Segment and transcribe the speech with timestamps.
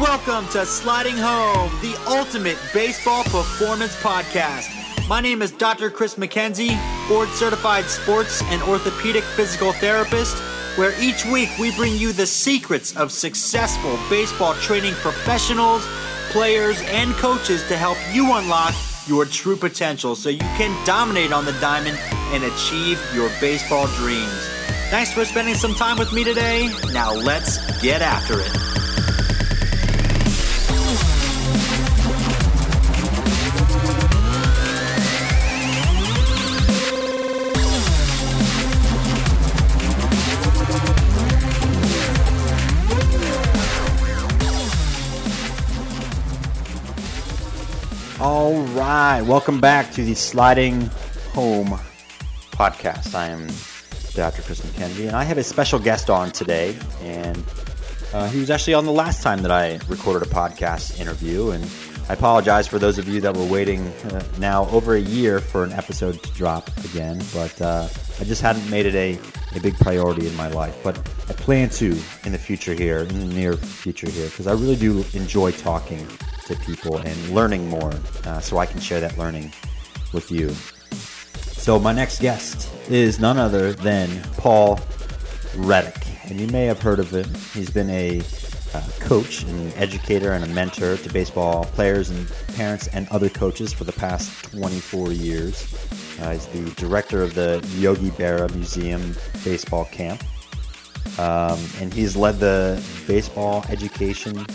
[0.00, 4.70] Welcome to Sliding Home, the ultimate baseball performance podcast.
[5.06, 5.90] My name is Dr.
[5.90, 6.74] Chris McKenzie,
[7.06, 10.38] board certified sports and orthopedic physical therapist,
[10.78, 15.86] where each week we bring you the secrets of successful baseball training professionals,
[16.30, 18.72] players, and coaches to help you unlock
[19.06, 21.98] your true potential so you can dominate on the diamond
[22.32, 24.48] and achieve your baseball dreams.
[24.88, 26.70] Thanks for spending some time with me today.
[26.90, 28.69] Now let's get after it.
[48.92, 50.90] Right, welcome back to the Sliding
[51.32, 51.78] Home
[52.50, 53.14] podcast.
[53.14, 53.46] I am
[54.14, 54.42] Dr.
[54.42, 56.76] Chris McKenzie, and I have a special guest on today.
[57.00, 57.40] And
[58.12, 61.50] uh, he was actually on the last time that I recorded a podcast interview.
[61.50, 61.64] And
[62.08, 65.62] I apologize for those of you that were waiting uh, now over a year for
[65.62, 67.22] an episode to drop again.
[67.32, 67.86] But uh,
[68.18, 69.20] I just hadn't made it a,
[69.54, 70.76] a big priority in my life.
[70.82, 74.52] But I plan to in the future here, in the near future here, because I
[74.52, 76.08] really do enjoy talking
[76.50, 77.92] to people and learning more
[78.24, 79.52] uh, so I can share that learning
[80.12, 80.50] with you.
[81.60, 84.80] So, my next guest is none other than Paul
[85.56, 86.06] Reddick.
[86.24, 87.32] And you may have heard of him.
[87.52, 88.20] He's been a
[88.74, 93.72] uh, coach, an educator, and a mentor to baseball players and parents and other coaches
[93.72, 95.74] for the past 24 years.
[96.20, 100.22] Uh, he's the director of the Yogi Berra Museum baseball camp.
[101.18, 104.46] Um, and he's led the baseball education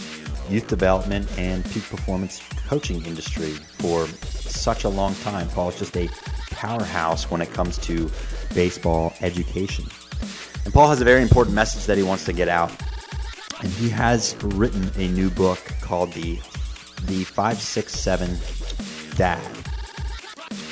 [0.50, 5.48] youth development and peak performance coaching industry for such a long time.
[5.50, 6.10] Paul is just a
[6.52, 8.10] powerhouse when it comes to
[8.54, 9.86] baseball education.
[10.64, 12.72] And Paul has a very important message that he wants to get out.
[13.62, 16.40] And he has written a new book called the
[17.04, 18.38] the 567
[19.16, 19.42] Dad.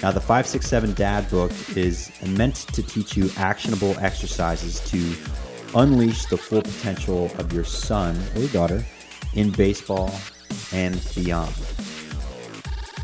[0.02, 5.16] Now, the 567 Dad book is meant to teach you actionable exercises to
[5.76, 8.84] unleash the full potential of your son or daughter
[9.36, 10.14] in baseball
[10.72, 11.54] and beyond.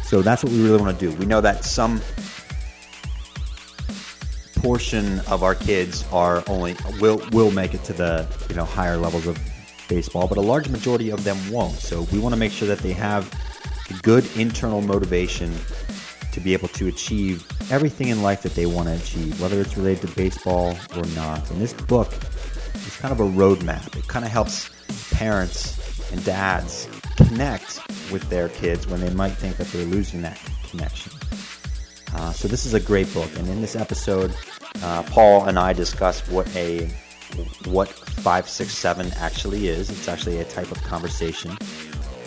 [0.03, 1.16] So that's what we really want to do.
[1.17, 2.01] We know that some
[4.56, 8.97] portion of our kids are only will will make it to the you know higher
[8.97, 9.40] levels of
[9.88, 11.75] baseball, but a large majority of them won't.
[11.75, 13.31] So we want to make sure that they have
[14.03, 15.53] good internal motivation
[16.31, 19.75] to be able to achieve everything in life that they want to achieve, whether it's
[19.78, 21.50] related to baseball or not.
[21.51, 22.11] And this book
[22.75, 23.96] is kind of a roadmap.
[23.97, 24.69] It kind of helps
[25.11, 25.78] parents
[26.12, 27.81] and dads connect
[28.12, 30.40] with their kids when they might think that they're losing that
[30.70, 31.12] connection.
[32.14, 34.34] Uh, so this is a great book, and in this episode,
[34.81, 36.88] uh, Paul and I discuss what a
[37.66, 39.90] what five six seven actually is.
[39.90, 41.56] It's actually a type of conversation,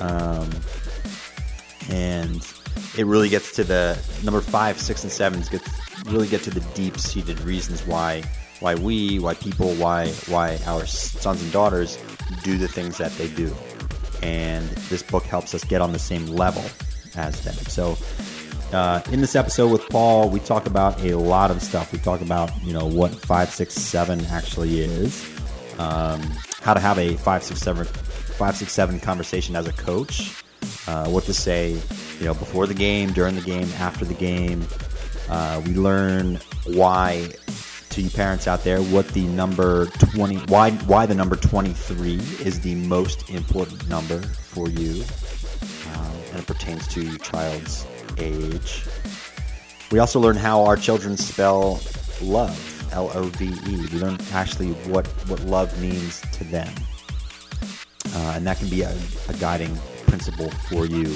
[0.00, 0.49] um,
[1.91, 2.47] and
[2.97, 5.49] it really gets to the number five, six, and sevens.
[5.49, 5.69] Gets
[6.06, 8.22] really get to the deep seated reasons why
[8.62, 11.98] why we, why people, why why our sons and daughters
[12.42, 13.54] do the things that they do
[14.22, 16.64] and this book helps us get on the same level
[17.16, 17.54] as them.
[17.54, 17.98] So,
[18.72, 21.92] uh, in this episode with Paul, we talk about a lot of stuff.
[21.92, 25.28] We talk about you know what five six seven actually is,
[25.78, 26.22] um,
[26.62, 30.42] how to have a five six seven five six seven conversation as a coach,
[30.86, 31.78] uh, what to say
[32.18, 34.66] you know before the game, during the game, after the game.
[35.28, 37.30] Uh, we learn why
[37.92, 42.60] to you parents out there what the number 20 why why the number 23 is
[42.60, 45.04] the most important number for you
[45.94, 47.86] um, and it pertains to your child's
[48.19, 48.84] age.
[49.91, 51.81] We also learn how our children spell
[52.22, 56.72] love l-o-v-e we learn actually what what love means to them.
[58.14, 58.97] Uh, and that can be a,
[59.28, 59.76] a guiding
[60.06, 61.14] principle for you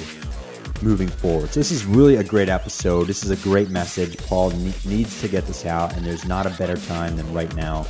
[0.81, 1.49] moving forward.
[1.49, 3.07] So this is really a great episode.
[3.07, 4.17] This is a great message.
[4.17, 7.53] Paul ne- needs to get this out, and there's not a better time than right
[7.55, 7.85] now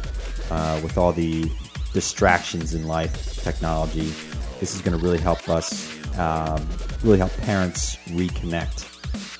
[0.49, 1.51] uh, with all the
[1.93, 4.13] distractions in life, technology.
[4.59, 6.67] This is going to really help us, um,
[7.03, 8.93] really help parents reconnect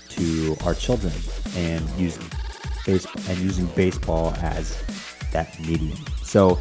[0.10, 1.14] to our children
[1.56, 2.18] and use
[2.86, 4.82] baseball and using baseball as
[5.32, 5.98] that medium.
[6.22, 6.58] So.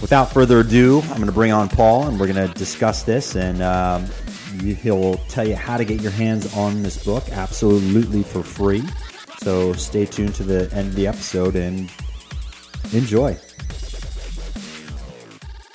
[0.00, 3.36] Without further ado, I'm going to bring on Paul and we're going to discuss this
[3.36, 4.06] and um,
[4.58, 8.82] He'll tell you how to get your hands on this book absolutely for free.
[9.38, 11.90] So stay tuned to the end of the episode and
[12.92, 13.38] enjoy.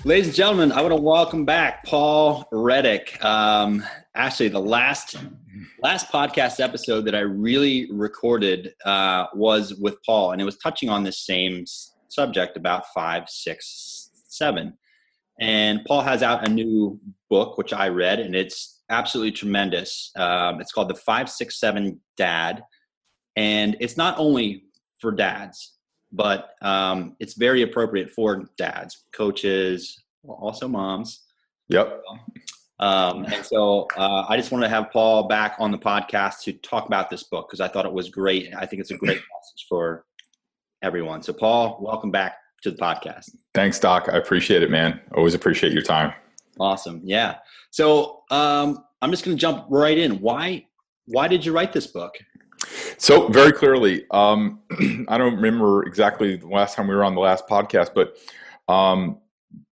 [0.03, 3.23] Ladies and gentlemen, I want to welcome back Paul Reddick.
[3.25, 3.83] Um,
[4.13, 5.15] actually, the last
[5.81, 10.89] last podcast episode that I really recorded uh, was with Paul, and it was touching
[10.89, 11.65] on this same
[12.09, 14.77] subject about five, six, seven.
[15.39, 16.99] And Paul has out a new
[17.29, 20.11] book, which I read, and it's absolutely tremendous.
[20.15, 22.63] Um, it's called The 567 Dad.
[23.35, 24.63] And it's not only
[24.99, 25.73] for dads,
[26.11, 31.23] but um, it's very appropriate for dads, coaches, also moms.
[31.67, 32.01] Yep.
[32.79, 36.53] Um, and so uh, I just wanted to have Paul back on the podcast to
[36.53, 38.53] talk about this book because I thought it was great.
[38.57, 40.05] I think it's a great message for
[40.81, 41.21] everyone.
[41.21, 43.35] So, Paul, welcome back to the podcast.
[43.53, 44.09] Thanks, Doc.
[44.11, 44.99] I appreciate it, man.
[45.15, 46.13] Always appreciate your time.
[46.59, 47.01] Awesome.
[47.03, 47.37] Yeah.
[47.69, 50.19] So um, I'm just going to jump right in.
[50.19, 50.65] Why?
[51.05, 52.15] Why did you write this book?
[52.97, 54.61] So very clearly, um,
[55.07, 58.17] I don't remember exactly the last time we were on the last podcast, but
[58.67, 59.19] um,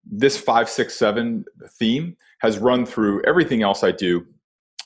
[0.05, 1.45] this five, six, seven
[1.79, 4.27] theme has run through everything else I do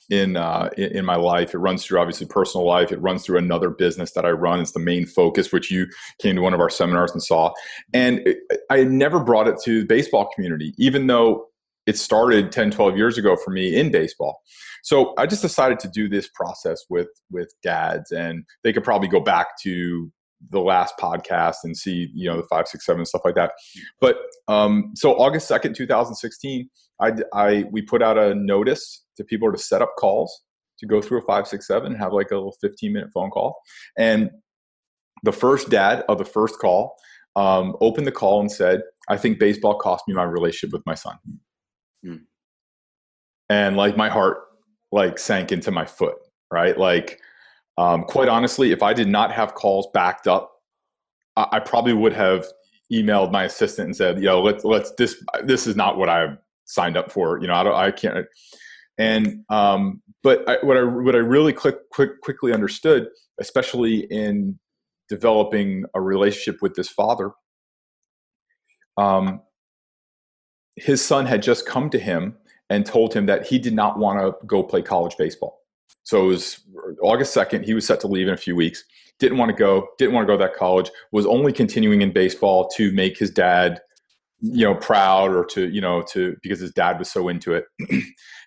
[0.09, 1.53] in, uh, in my life.
[1.53, 2.91] It runs through obviously personal life.
[2.91, 4.59] It runs through another business that I run.
[4.59, 5.87] It's the main focus, which you
[6.19, 7.51] came to one of our seminars and saw.
[7.93, 8.37] And it,
[8.69, 11.47] I never brought it to the baseball community, even though
[11.85, 14.41] it started 10, 12 years ago for me in baseball.
[14.83, 19.07] So I just decided to do this process with with dads, and they could probably
[19.07, 20.11] go back to
[20.49, 23.53] the last podcast and see you know the five six seven stuff like that
[23.99, 24.17] but
[24.47, 26.69] um, so august 2nd 2016
[27.01, 30.43] I, I we put out a notice to people to set up calls
[30.79, 33.29] to go through a five six seven and have like a little 15 minute phone
[33.29, 33.59] call
[33.97, 34.29] and
[35.23, 36.95] the first dad of the first call
[37.35, 40.95] um, opened the call and said i think baseball cost me my relationship with my
[40.95, 41.15] son
[42.05, 42.19] mm.
[43.49, 44.37] and like my heart
[44.91, 46.15] like sank into my foot,
[46.51, 46.77] right?
[46.77, 47.19] Like,
[47.77, 50.51] um, quite honestly, if I did not have calls backed up,
[51.35, 52.45] I, I probably would have
[52.91, 56.97] emailed my assistant and said, "Yo, let's let's this this is not what I signed
[56.97, 57.39] up for.
[57.39, 58.25] You know, I don't, I can't."
[58.97, 63.07] And um, but I, what I what I really quick, quick quickly understood,
[63.39, 64.59] especially in
[65.09, 67.31] developing a relationship with this father,
[68.97, 69.41] um,
[70.75, 72.35] his son had just come to him
[72.69, 75.61] and told him that he did not want to go play college baseball.
[76.03, 76.59] So it was
[77.01, 77.65] August 2nd.
[77.65, 78.83] He was set to leave in a few weeks.
[79.19, 82.11] Didn't want to go, didn't want to go to that college, was only continuing in
[82.11, 83.81] baseball to make his dad,
[84.39, 87.65] you know, proud or to, you know, to because his dad was so into it.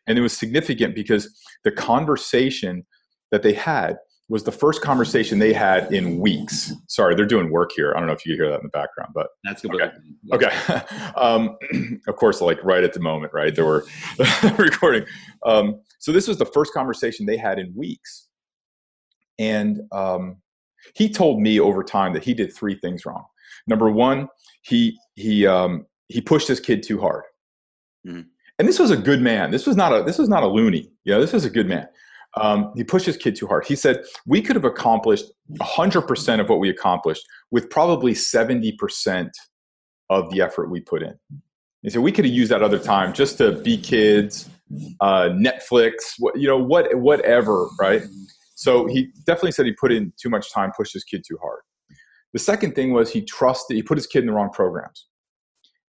[0.06, 1.28] and it was significant because
[1.64, 2.86] the conversation
[3.30, 3.96] that they had
[4.30, 6.72] was the first conversation they had in weeks.
[6.86, 7.92] Sorry, they're doing work here.
[7.94, 9.90] I don't know if you hear that in the background, but that's good.
[10.32, 10.46] Okay.
[10.46, 10.82] okay.
[11.16, 11.56] um,
[12.08, 13.54] of course, like right at the moment, right?
[13.54, 13.84] They were
[14.56, 15.04] recording.
[15.44, 18.28] Um, so this was the first conversation they had in weeks,
[19.40, 20.36] and um,
[20.94, 23.24] he told me over time that he did three things wrong.
[23.66, 24.28] Number one,
[24.62, 27.24] he he um, he pushed his kid too hard.
[28.06, 28.20] Mm-hmm.
[28.60, 29.50] And this was a good man.
[29.50, 30.92] This was not a this was not a loony.
[31.04, 31.88] You know, this was a good man
[32.36, 33.66] um, he pushed his kid too hard.
[33.66, 35.26] He said, We could have accomplished
[35.60, 39.30] 100% of what we accomplished with probably 70%
[40.10, 41.14] of the effort we put in.
[41.82, 44.48] He said, We could have used that other time just to be kids,
[45.00, 48.02] uh, Netflix, what, you know, what, whatever, right?
[48.54, 51.60] So he definitely said he put in too much time, pushed his kid too hard.
[52.32, 55.06] The second thing was he trusted, he put his kid in the wrong programs.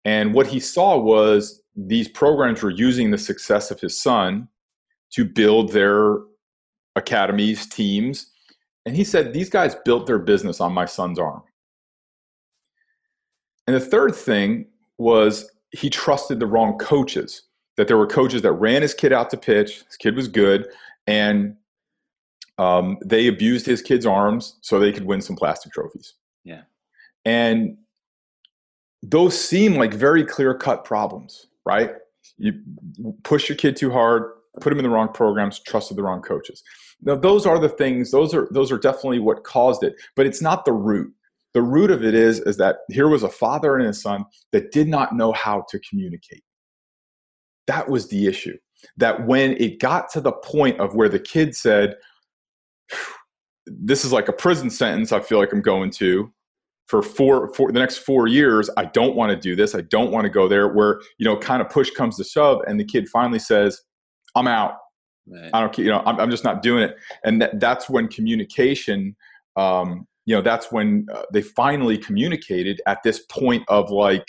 [0.05, 4.47] And what he saw was these programs were using the success of his son
[5.11, 6.17] to build their
[6.95, 8.31] academies, teams.
[8.85, 11.43] And he said, These guys built their business on my son's arm.
[13.67, 14.65] And the third thing
[14.97, 17.43] was he trusted the wrong coaches,
[17.75, 20.67] that there were coaches that ran his kid out to pitch, his kid was good,
[21.05, 21.55] and
[22.57, 26.15] um, they abused his kid's arms so they could win some plastic trophies.
[26.43, 26.61] Yeah.
[27.25, 27.77] And
[29.03, 31.91] those seem like very clear cut problems, right?
[32.37, 32.53] You
[33.23, 34.31] push your kid too hard,
[34.61, 36.63] put them in the wrong programs, trusted the wrong coaches.
[37.01, 38.11] Now, those are the things.
[38.11, 39.95] Those are those are definitely what caused it.
[40.15, 41.13] But it's not the root.
[41.53, 44.71] The root of it is is that here was a father and a son that
[44.71, 46.43] did not know how to communicate.
[47.67, 48.57] That was the issue.
[48.95, 51.95] That when it got to the point of where the kid said,
[53.65, 55.11] "This is like a prison sentence.
[55.11, 56.31] I feel like I'm going to."
[56.87, 60.11] For four for the next four years i don't want to do this i don't
[60.11, 62.85] want to go there where you know kind of push comes to shove and the
[62.85, 63.81] kid finally says
[64.37, 64.75] I'm out.
[65.27, 65.49] Right.
[65.53, 66.95] I don't, you know, I'm, I'm, just not doing it.
[67.25, 69.15] And that, that's when communication,
[69.57, 74.25] um, you know, that's when uh, they finally communicated at this point of like,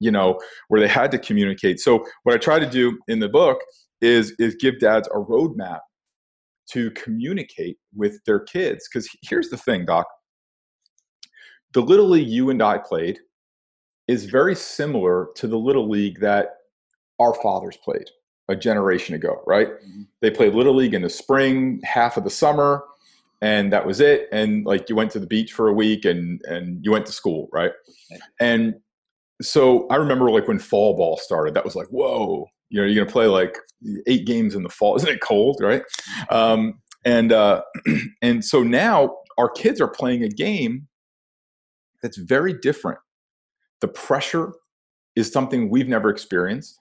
[0.00, 1.80] you know, where they had to communicate.
[1.80, 3.58] So what I try to do in the book
[4.00, 5.80] is is give dads a roadmap
[6.72, 8.86] to communicate with their kids.
[8.92, 10.06] Because here's the thing, Doc.
[11.74, 13.18] The little league you and I played
[14.06, 16.56] is very similar to the little league that
[17.18, 18.10] our fathers played
[18.48, 19.68] a generation ago, right?
[19.68, 20.02] Mm-hmm.
[20.20, 22.84] They played little league in the spring, half of the summer,
[23.40, 24.28] and that was it.
[24.32, 27.12] And like you went to the beach for a week and and you went to
[27.12, 27.72] school, right?
[28.40, 28.74] And
[29.42, 33.04] so I remember like when fall ball started, that was like, whoa, You know, you're
[33.04, 33.58] to play like
[34.06, 34.96] eight games in the fall.
[34.96, 35.82] Isn't it cold, right?
[36.30, 37.62] Um, and uh,
[38.22, 40.86] and so now our kids are playing a game
[42.04, 42.98] that's very different.
[43.80, 44.52] The pressure
[45.16, 46.78] is something we've never experienced.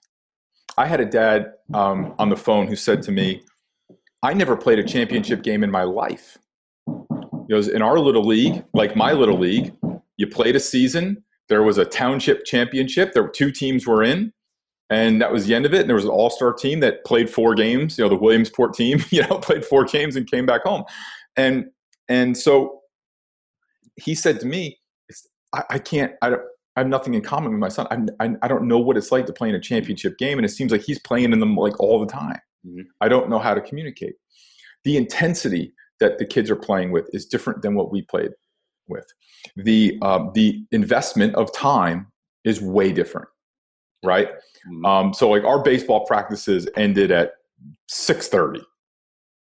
[0.77, 3.41] I had a dad um, on the phone who said to me,
[4.21, 6.37] "I never played a championship game in my life."
[7.49, 9.73] Goes, "In our little league, like my little league,
[10.17, 11.23] you played a season.
[11.47, 13.13] There was a township championship.
[13.13, 14.33] There were two teams were in."
[14.89, 15.79] and that was the end of it.
[15.79, 17.97] And there was an all-star team that played four games.
[17.97, 20.83] You know, the Williamsport team, you know, played four games and came back home.
[21.37, 21.67] And
[22.09, 22.81] and so
[23.95, 24.77] he said to me,
[25.53, 26.13] I, I can't.
[26.21, 26.41] I don't.
[26.75, 27.87] I have nothing in common with my son.
[27.91, 30.45] I, I, I, don't know what it's like to play in a championship game, and
[30.45, 32.39] it seems like he's playing in them like all the time.
[32.65, 32.81] Mm-hmm.
[32.99, 34.15] I don't know how to communicate.
[34.83, 38.31] The intensity that the kids are playing with is different than what we played
[38.87, 39.05] with.
[39.55, 42.07] The um, the investment of time
[42.43, 43.27] is way different,
[44.03, 44.29] right?
[44.67, 44.85] Mm-hmm.
[44.85, 47.33] Um, so like our baseball practices ended at
[47.87, 48.61] six thirty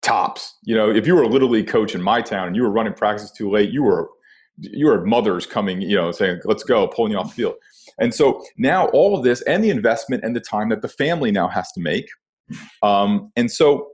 [0.02, 0.58] tops.
[0.62, 2.70] You know, if you were a little league coach in my town and you were
[2.70, 4.10] running practice too late, you were
[4.58, 7.54] you mothers coming, you know, saying, "Let's go," pulling you off the field.
[7.98, 11.30] And so now all of this and the investment and the time that the family
[11.30, 12.08] now has to make,
[12.82, 13.90] um, and so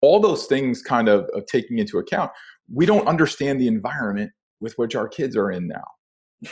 [0.00, 2.30] all those things kind of, of taking into account,
[2.72, 6.50] we don't understand the environment with which our kids are in now.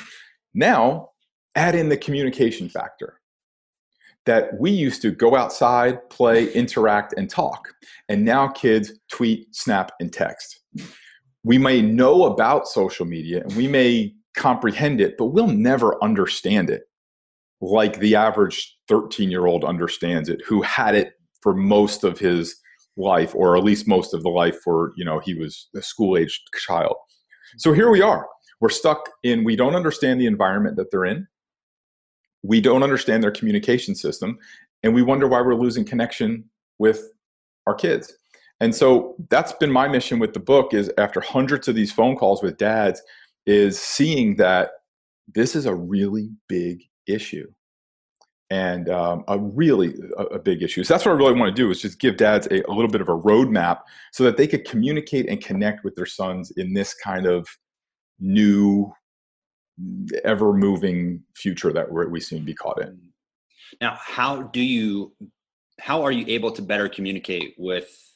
[0.54, 1.10] Now,
[1.54, 3.20] add in the communication factor
[4.26, 7.68] that we used to go outside, play, interact, and talk.
[8.08, 10.60] And now kids tweet, snap, and text.
[11.44, 16.70] We may know about social media and we may comprehend it, but we'll never understand
[16.70, 16.82] it
[17.60, 22.56] like the average 13 year old understands it, who had it for most of his
[22.96, 26.16] life, or at least most of the life for, you know, he was a school
[26.16, 26.96] aged child.
[27.58, 28.26] So here we are.
[28.60, 31.26] We're stuck in, we don't understand the environment that they're in
[32.44, 34.38] we don't understand their communication system
[34.82, 36.44] and we wonder why we're losing connection
[36.78, 37.10] with
[37.66, 38.14] our kids
[38.64, 42.16] and so that's been my mission with the book is after hundreds of these phone
[42.16, 43.02] calls with dads
[43.44, 44.70] is seeing that
[45.34, 47.46] this is a really big issue
[48.48, 51.62] and um, a really a, a, big issue so that's what i really want to
[51.62, 53.80] do is just give dads a, a little bit of a roadmap
[54.12, 57.46] so that they could communicate and connect with their sons in this kind of
[58.18, 58.90] new
[60.24, 62.98] ever moving future that we seem to be caught in.
[63.80, 65.12] Now, how do you,
[65.80, 68.13] how are you able to better communicate with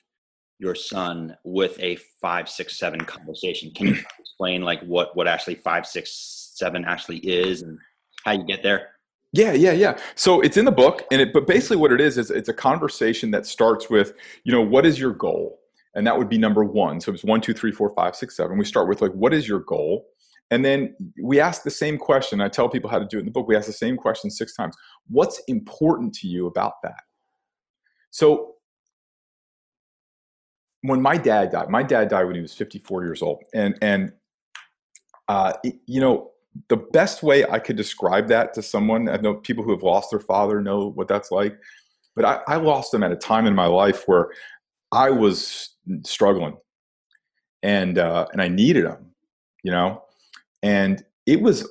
[0.58, 3.70] your son with a five, six, seven conversation?
[3.74, 7.78] Can you explain like what what actually five, six, seven actually is and
[8.24, 8.90] how you get there?
[9.32, 9.98] Yeah, yeah, yeah.
[10.14, 12.54] So it's in the book, and it but basically what it is is it's a
[12.54, 15.60] conversation that starts with, you know, what is your goal?
[15.94, 17.00] And that would be number one.
[17.00, 18.58] So it's one, two, three, four, five, six, seven.
[18.58, 20.06] We start with like, what is your goal?
[20.50, 22.40] And then we ask the same question.
[22.40, 23.48] I tell people how to do it in the book.
[23.48, 24.76] We ask the same question six times.
[25.08, 27.00] What's important to you about that?
[28.10, 28.54] So
[30.82, 33.42] when my dad died, my dad died when he was 54 years old.
[33.54, 34.12] And, and
[35.28, 35.52] uh,
[35.86, 36.30] you know,
[36.68, 40.10] the best way I could describe that to someone, I know people who have lost
[40.10, 41.58] their father know what that's like,
[42.16, 44.30] but I, I lost him at a time in my life where
[44.90, 46.56] I was struggling
[47.62, 49.12] and, uh, and I needed him,
[49.62, 50.02] you know?
[50.62, 51.68] and it was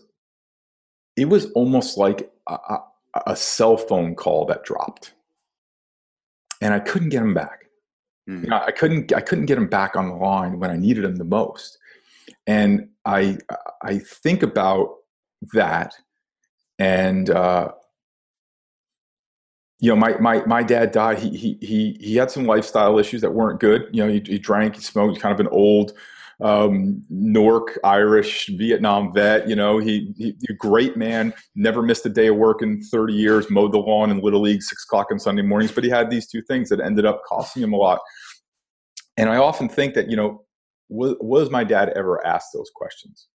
[1.16, 2.78] it was almost like a,
[3.26, 5.14] a, cell phone call that dropped
[6.62, 7.66] and i couldn't get him back
[8.28, 8.44] mm-hmm.
[8.44, 11.04] you know, i couldn't i couldn't get him back on the line when i needed
[11.04, 11.78] him the most
[12.46, 13.38] and i
[13.84, 14.96] i think about
[15.54, 15.94] that
[16.80, 17.72] and uh
[19.80, 21.20] you know, my, my, my dad died.
[21.20, 23.88] He, he, he, he had some lifestyle issues that weren't good.
[23.92, 25.94] You know, he, he drank, he smoked, kind of an old,
[26.44, 29.48] um, Newark Irish Vietnam vet.
[29.48, 33.14] You know, he, he a great man, never missed a day of work in 30
[33.14, 35.72] years, mowed the lawn in Little League six o'clock on Sunday mornings.
[35.72, 38.00] But he had these two things that ended up costing him a lot.
[39.18, 40.44] And I often think that, you know,
[40.90, 43.28] was, was my dad ever asked those questions?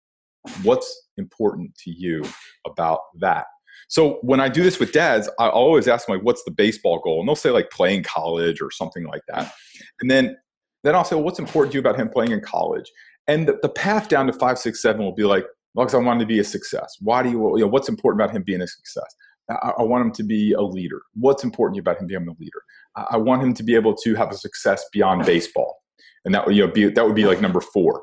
[0.63, 2.23] What's important to you
[2.67, 3.47] about that?
[3.89, 7.01] So when I do this with dads, I always ask them like, "What's the baseball
[7.01, 9.53] goal?" And they'll say like playing college or something like that.
[10.01, 10.37] And then
[10.83, 12.91] then I'll say, well, what's important to you about him playing in college?
[13.29, 15.99] And the, the path down to five, six, seven will be like, well, because I
[15.99, 16.97] want him to be a success.
[17.01, 19.15] Why do you, you know, what's important about him being a success?
[19.51, 21.01] I, I, want him to be a leader.
[21.15, 22.63] What's important to you about him being a leader?
[22.97, 25.83] I, I want him to be able to have a success beyond baseball.
[26.25, 28.01] And that would, you know, be, that would be like number four.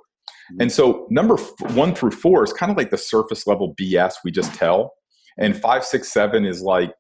[0.52, 0.62] Mm-hmm.
[0.62, 4.16] And so number f- one through four is kind of like the surface level BS
[4.24, 4.94] we just tell.
[5.38, 6.94] And five, six, seven is like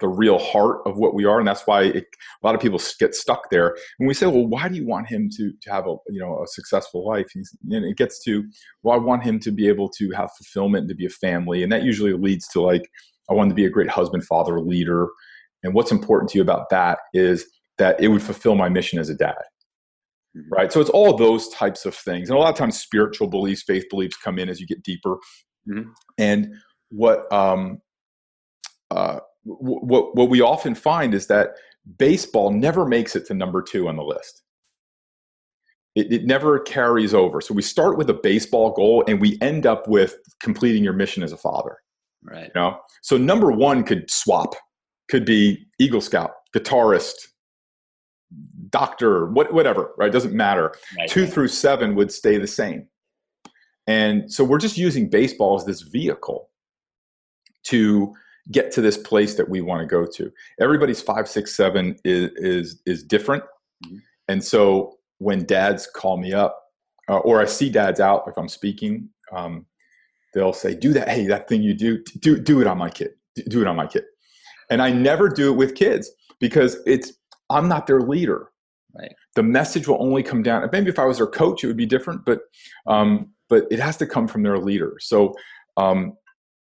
[0.00, 2.04] the real heart of what we are, and that's why it,
[2.42, 3.76] a lot of people get stuck there.
[3.98, 6.42] And we say, well, why do you want him to to have a you know
[6.42, 7.26] a successful life?
[7.32, 8.44] He's, and it gets to,
[8.82, 11.62] well, I want him to be able to have fulfillment and to be a family,
[11.62, 12.88] and that usually leads to like,
[13.30, 15.08] I want to be a great husband, father, leader,
[15.62, 17.46] And what's important to you about that is
[17.78, 19.34] that it would fulfill my mission as a dad.
[20.36, 20.52] Mm-hmm.
[20.52, 20.72] Right.
[20.72, 22.28] So it's all those types of things.
[22.28, 25.16] And a lot of times spiritual beliefs, faith beliefs come in as you get deeper.
[25.68, 25.90] Mm-hmm.
[26.18, 26.54] And
[26.90, 27.80] what um
[28.90, 31.50] uh what what we often find is that
[31.96, 34.42] baseball never makes it to number two on the list.
[35.94, 37.40] It, it, never carries over.
[37.40, 41.22] So we start with a baseball goal and we end up with completing your mission
[41.22, 41.78] as a father.
[42.22, 42.50] Right.
[42.54, 42.78] You know?
[43.02, 44.54] So number one could swap,
[45.08, 47.14] could be Eagle Scout, guitarist,
[48.68, 50.12] doctor, what, whatever, right?
[50.12, 50.74] Doesn't matter.
[50.96, 51.08] Right.
[51.08, 52.86] Two through seven would stay the same.
[53.86, 56.50] And so we're just using baseball as this vehicle
[57.64, 58.14] to
[58.50, 60.30] get to this place that we want to go to.
[60.60, 63.44] Everybody's five, six, seven is is is different,
[63.84, 63.98] mm-hmm.
[64.28, 66.60] and so when dads call me up,
[67.08, 69.66] uh, or I see dads out if I'm speaking, um,
[70.34, 73.10] they'll say, "Do that, hey, that thing you do, do do it on my kid,
[73.48, 74.04] do it on my kid,"
[74.70, 77.12] and I never do it with kids because it's
[77.50, 78.50] I'm not their leader.
[78.98, 79.12] Right.
[79.34, 80.68] The message will only come down.
[80.72, 82.40] Maybe if I was their coach, it would be different, but
[82.86, 84.96] um, but it has to come from their leader.
[85.00, 85.34] So
[85.76, 86.14] um,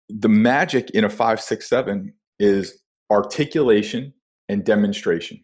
[0.09, 2.81] the magic in a five, six, seven is
[3.11, 4.13] articulation
[4.49, 5.41] and demonstration.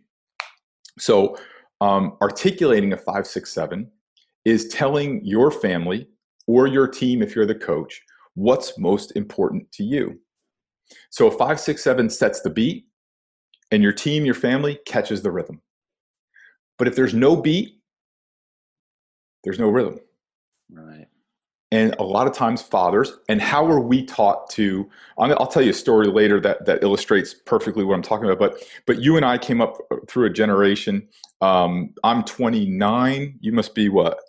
[0.99, 1.37] So,
[1.79, 3.89] um, articulating a five, six, seven
[4.45, 6.07] is telling your family
[6.47, 8.01] or your team, if you're the coach,
[8.35, 10.19] what's most important to you.
[11.09, 12.85] So, a five, six, seven sets the beat,
[13.71, 15.61] and your team, your family catches the rhythm.
[16.77, 17.79] But if there's no beat,
[19.43, 19.99] there's no rhythm.
[20.69, 21.07] Right
[21.71, 25.71] and a lot of times fathers and how are we taught to i'll tell you
[25.71, 29.25] a story later that, that illustrates perfectly what i'm talking about but but you and
[29.25, 31.07] i came up through a generation
[31.41, 34.19] um, i'm 29 you must be what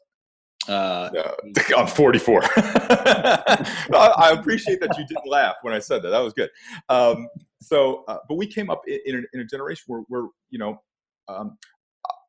[0.69, 1.33] uh, uh,
[1.77, 2.43] I'm 44.
[2.57, 6.11] I appreciate that you didn't laugh when I said that.
[6.11, 6.51] That was good.
[6.89, 7.29] Um,
[7.61, 10.59] so, uh, but we came up in, in, a, in, a, generation where, where you
[10.59, 10.81] know,
[11.29, 11.59] um,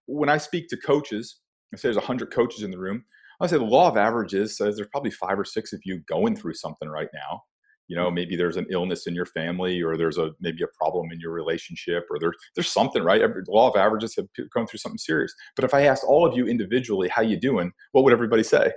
[0.06, 1.42] when I speak to coaches,
[1.74, 3.06] I say there's 100 coaches in the room.
[3.44, 6.36] I say the law of averages says there's probably five or six of you going
[6.36, 7.44] through something right now.
[7.90, 8.14] You know, mm.
[8.14, 11.32] maybe there's an illness in your family, or there's a maybe a problem in your
[11.32, 13.22] relationship, or there's there's something right.
[13.22, 15.34] Every, the law of averages have come through something serious.
[15.56, 17.72] But if I asked all of you individually, how you doing?
[17.92, 18.72] What would everybody say?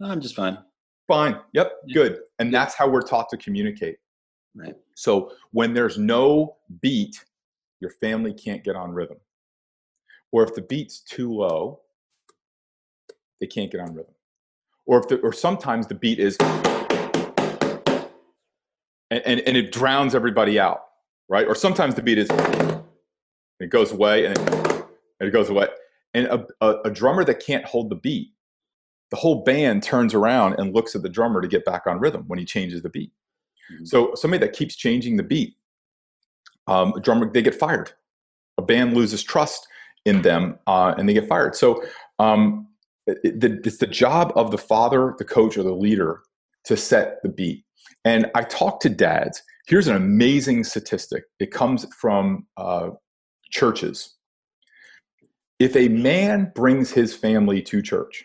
[0.00, 0.58] I'm just fine.
[1.06, 1.38] Fine.
[1.52, 1.72] Yep.
[1.86, 1.94] Yeah.
[1.94, 2.20] Good.
[2.38, 3.96] And that's how we're taught to communicate.
[4.54, 4.74] Right.
[4.96, 7.22] So when there's no beat,
[7.80, 9.18] your family can't get on rhythm.
[10.30, 11.80] Or if the beat's too low,
[13.42, 14.14] they can't get on rhythm.
[14.86, 16.36] Or if the, or sometimes the beat is
[19.10, 20.84] and, and, and it drowns everybody out,
[21.28, 21.44] right?
[21.46, 22.28] Or sometimes the beat is
[23.58, 24.50] it goes away and it,
[25.18, 25.66] and it goes away.
[26.14, 28.28] And a, a, a drummer that can't hold the beat,
[29.10, 32.24] the whole band turns around and looks at the drummer to get back on rhythm
[32.28, 33.10] when he changes the beat.
[33.72, 33.86] Mm-hmm.
[33.86, 35.56] So somebody that keeps changing the beat,
[36.68, 37.90] um, a drummer they get fired.
[38.56, 39.66] A band loses trust
[40.04, 41.56] in them uh, and they get fired.
[41.56, 41.82] So
[42.20, 42.68] um,
[43.06, 46.22] it's the job of the father, the coach, or the leader
[46.64, 47.64] to set the beat.
[48.04, 49.42] And I talk to dads.
[49.66, 51.24] Here's an amazing statistic.
[51.38, 52.90] It comes from uh,
[53.50, 54.16] churches.
[55.58, 58.24] If a man brings his family to church,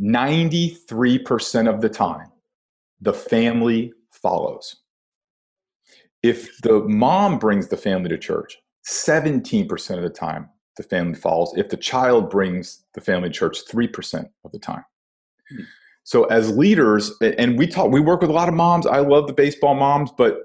[0.00, 2.32] 93% of the time,
[3.00, 4.76] the family follows.
[6.22, 8.56] If the mom brings the family to church,
[8.88, 13.58] 17% of the time, the family falls if the child brings the family to church
[13.70, 14.84] 3% of the time.
[15.50, 15.62] Hmm.
[16.04, 18.86] So as leaders, and we talk, we work with a lot of moms.
[18.86, 20.42] I love the baseball moms, but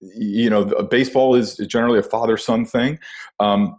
[0.00, 2.98] you know, baseball is generally a father-son thing.
[3.38, 3.78] Um,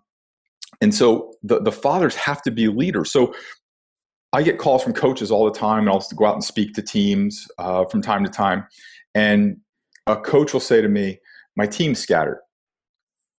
[0.79, 3.11] and so the, the fathers have to be leaders.
[3.11, 3.35] So
[4.31, 6.81] I get calls from coaches all the time, and I'll go out and speak to
[6.81, 8.65] teams uh, from time to time.
[9.13, 9.57] And
[10.07, 11.19] a coach will say to me,
[11.57, 12.39] "My team's scattered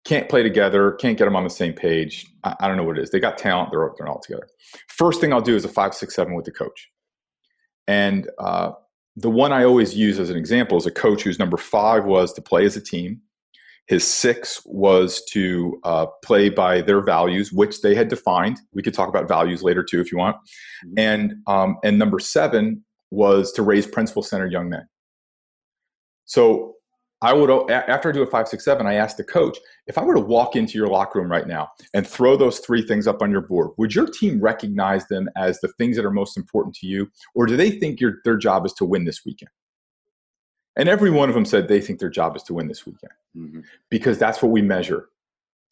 [0.06, 2.26] can't play together, can't get them on the same page.
[2.44, 3.12] I, I, don't know what it is.
[3.12, 4.48] They got talent, they're, they're all together.
[4.88, 6.90] First thing I'll do is a five, six, seven with the coach.
[7.88, 8.72] And uh,
[9.16, 12.34] the one I always use as an example is a coach whose number five was
[12.34, 13.22] to play as a team.
[13.88, 18.60] His six was to uh, play by their values, which they had defined.
[18.74, 20.38] We could talk about values later too, if you want.
[20.38, 20.94] Mm-hmm.
[21.00, 24.88] And um, and number seven was to raise principle center young men.
[26.26, 26.76] So
[27.24, 30.04] I would after I do a five, six, seven, I ask the coach if I
[30.04, 33.22] were to walk into your locker room right now and throw those three things up
[33.22, 36.76] on your board, would your team recognize them as the things that are most important
[36.78, 39.52] to you, or do they think your their job is to win this weekend?
[40.78, 43.12] And every one of them said they think their job is to win this weekend
[43.38, 43.60] mm-hmm.
[43.90, 45.10] because that's what we measure,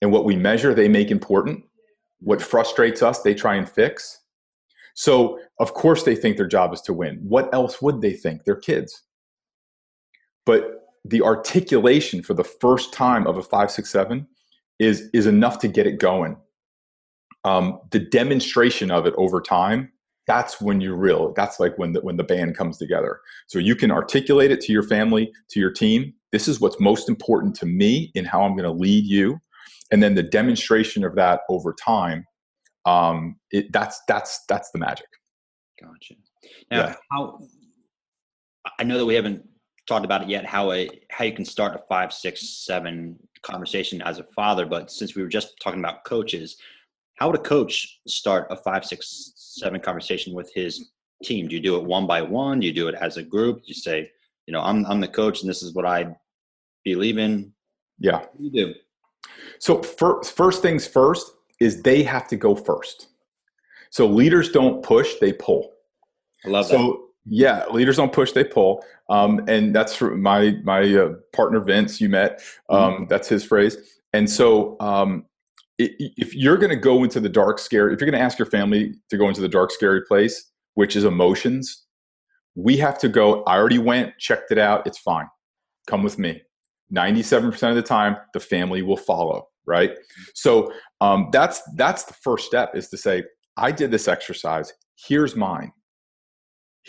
[0.02, 1.64] and what we measure they make important.
[2.22, 4.22] What frustrates us, they try and fix.
[4.94, 7.16] So of course they think their job is to win.
[7.24, 8.44] What else would they think?
[8.44, 9.04] They're kids.
[10.46, 14.28] But the articulation for the first time of a five six seven
[14.80, 16.38] is is enough to get it going.
[17.46, 19.92] Um, the demonstration of it over time
[20.30, 23.20] that's when you're real that's like when the when the band comes together.
[23.48, 26.14] So you can articulate it to your family to your team.
[26.32, 29.40] This is what's most important to me in how i'm going to lead you.
[29.92, 32.26] And then the demonstration of that over time
[32.86, 35.08] um it that's that's that's the magic.
[35.82, 36.14] Gotcha.
[36.70, 36.96] Now yeah.
[37.12, 37.40] how
[38.78, 39.42] i know that we haven't
[39.90, 44.02] talked about it yet how a how you can start a five six seven conversation
[44.04, 46.58] as a father but since we were just talking about coaches
[47.16, 50.92] how would a coach start a five six seven conversation with his
[51.24, 51.50] team?
[51.50, 52.62] Do you do it one by one?
[52.62, 53.62] Do you do it as a group?
[53.66, 54.10] You say
[54.46, 56.16] you know i'm, I'm the coach and this is what i
[56.84, 57.52] believe in.
[58.00, 58.26] Yeah.
[58.40, 58.74] You do?
[59.60, 63.08] So first, first things first is they have to go first.
[63.90, 65.74] So leaders don't push they pull.
[66.46, 70.82] I love so, that yeah, leaders don't push; they pull, um, and that's my my
[70.96, 72.02] uh, partner Vince.
[72.02, 72.42] You met.
[72.70, 73.04] Um, mm-hmm.
[73.06, 73.78] That's his phrase.
[74.14, 75.26] And so, um,
[75.78, 78.48] if you're going to go into the dark, scary, if you're going to ask your
[78.48, 81.86] family to go into the dark, scary place, which is emotions,
[82.56, 83.44] we have to go.
[83.44, 84.88] I already went, checked it out.
[84.88, 85.28] It's fine.
[85.88, 86.42] Come with me.
[86.94, 89.48] 97% of the time, the family will follow.
[89.68, 89.92] Right.
[90.34, 93.24] So um, that's that's the first step is to say,
[93.56, 94.74] I did this exercise.
[94.96, 95.72] Here's mine.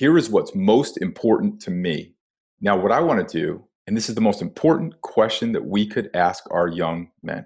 [0.00, 2.14] Here is what's most important to me.
[2.62, 5.86] Now, what I want to do, and this is the most important question that we
[5.86, 7.44] could ask our young men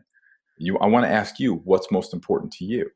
[0.57, 2.89] you i want to ask you what's most important to you.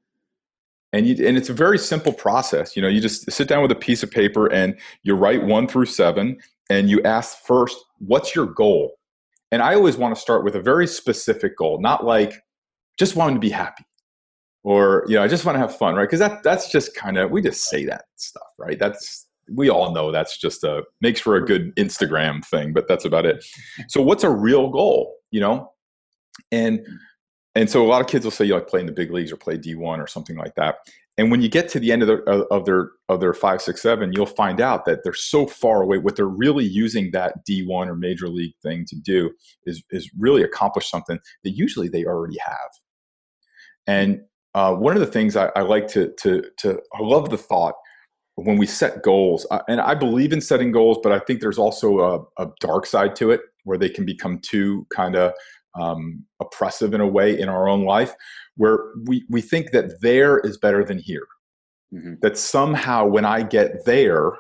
[0.93, 3.73] And you and it's a very simple process you know you just sit down with
[3.73, 6.39] a piece of paper and you write one through seven
[6.71, 8.99] and you ask first what's your goal?
[9.51, 12.33] And i always want to start with a very specific goal not like
[12.97, 13.85] just wanting to be happy
[14.63, 16.05] or you know i just want to have fun right?
[16.05, 18.79] Because that that's just kind of we just say that stuff right?
[18.79, 23.05] That's we all know that's just a makes for a good instagram thing but that's
[23.05, 23.45] about it
[23.89, 25.71] so what's a real goal you know
[26.53, 26.87] and
[27.59, 29.33] and so a lot of kids will say you like play in the big leagues
[29.33, 30.77] or play D1 or something like that.
[31.17, 33.83] And when you get to the end of, their of their of their five, six,
[33.83, 35.99] seven, you'll find out that they're so far away.
[35.99, 39.33] What they're really using that D1 or major league thing to do
[39.65, 42.71] is is really accomplish something that usually they already have.
[43.89, 44.21] And
[44.55, 47.75] uh, one of the things I, I, like to to to I love the thought
[48.45, 51.99] when we set goals, and I believe in setting goals, but I think there's also
[52.01, 55.33] a, a dark side to it where they can become too kind of
[55.79, 58.15] um, oppressive in a way in our own life
[58.57, 61.27] where we, we think that there is better than here
[61.95, 62.15] mm-hmm.
[62.23, 64.33] that somehow when i get there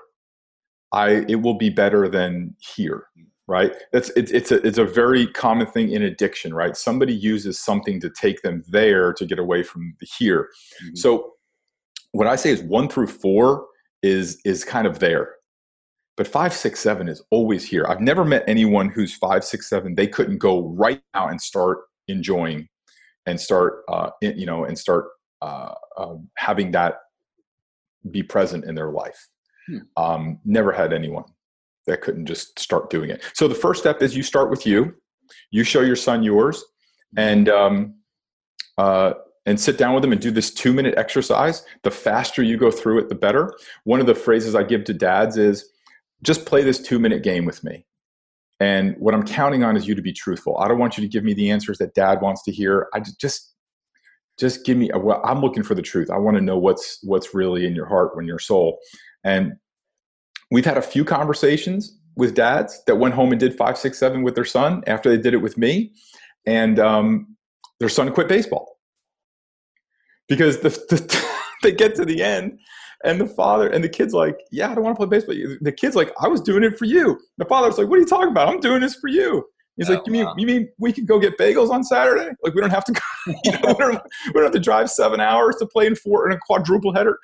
[0.93, 3.05] i it will be better than here
[3.47, 7.59] right that's it's, it's a it's a very common thing in addiction right somebody uses
[7.59, 10.49] something to take them there to get away from the here
[10.83, 10.97] mm-hmm.
[10.97, 11.35] so
[12.13, 13.67] what i say is one through four
[14.03, 15.35] is is kind of there
[16.19, 17.87] but five, six, seven is always here.
[17.89, 19.95] I've never met anyone who's five, six, seven.
[19.95, 22.69] They couldn't go right now and start enjoying,
[23.27, 25.11] and start, uh, you know, and start
[25.43, 26.97] uh, uh, having that
[28.11, 29.29] be present in their life.
[29.69, 29.79] Hmm.
[29.97, 31.25] Um, never had anyone
[31.87, 33.23] that couldn't just start doing it.
[33.35, 34.95] So the first step is you start with you.
[35.53, 36.65] You show your son yours,
[37.17, 37.95] and um,
[38.77, 39.13] uh,
[39.49, 41.65] and sit down with them and do this two minute exercise.
[41.83, 43.55] The faster you go through it, the better.
[43.85, 45.71] One of the phrases I give to dads is
[46.23, 47.87] just play this two minute game with me.
[48.61, 50.59] And what I'm counting on is you to be truthful.
[50.59, 52.89] I don't want you to give me the answers that dad wants to hear.
[52.93, 53.55] I just,
[54.39, 56.11] just give me, well, I'm looking for the truth.
[56.11, 58.79] I want to know what's, what's really in your heart, when your soul.
[59.25, 59.55] And
[60.51, 64.23] we've had a few conversations with dads that went home and did five, six, seven
[64.23, 65.93] with their son after they did it with me.
[66.45, 67.35] And um,
[67.81, 68.78] their son quit baseball
[70.29, 71.29] because the, the
[71.63, 72.59] they get to the end
[73.05, 75.35] and the father and the kid's like, yeah, I don't want to play baseball.
[75.61, 77.19] The kid's like, I was doing it for you.
[77.39, 78.49] The father's like, what are you talking about?
[78.49, 79.45] I'm doing this for you.
[79.77, 80.35] He's oh, like, you mean wow.
[80.37, 82.31] you mean we could go get bagels on Saturday?
[82.43, 83.01] Like we don't have to, go,
[83.45, 86.29] you know, we, don't, we, don't, have to drive seven hours to play in four
[86.29, 87.17] in a quadruple header,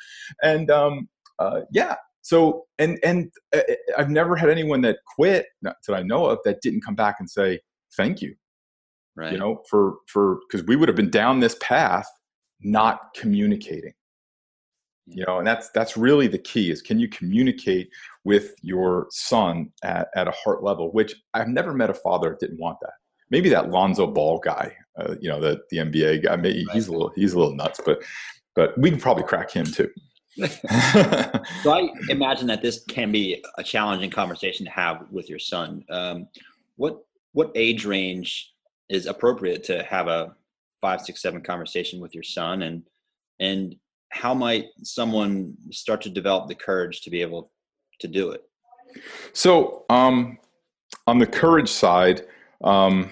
[0.43, 1.09] and um,
[1.40, 1.97] uh, yeah.
[2.23, 6.38] So and and uh, uh, I've never had anyone that quit that I know of
[6.45, 7.59] that didn't come back and say
[7.97, 8.37] thank you,
[9.17, 9.33] right?
[9.33, 12.07] You know, for for because we would have been down this path
[12.61, 13.93] not communicating.
[15.07, 17.90] You know and that's that's really the key is can you communicate
[18.25, 22.40] with your son at, at a heart level which i've never met a father that
[22.40, 22.95] didn't want that.
[23.29, 26.93] Maybe that lonzo ball guy uh, you know the, the nba guy maybe he's a
[26.93, 28.03] little he's a little nuts but
[28.55, 29.90] but we can probably crack him too.
[31.62, 35.85] So i imagine that this can be a challenging conversation to have with your son.
[35.90, 36.29] Um,
[36.77, 36.99] what
[37.33, 38.53] what age range
[38.88, 40.35] is appropriate to have a
[40.85, 42.83] five six seven conversation with your son and
[43.40, 43.75] and
[44.11, 47.51] how might someone start to develop the courage to be able
[48.01, 48.42] to do it?
[49.33, 50.38] So, um,
[51.07, 52.20] on the courage side,
[52.62, 53.11] um,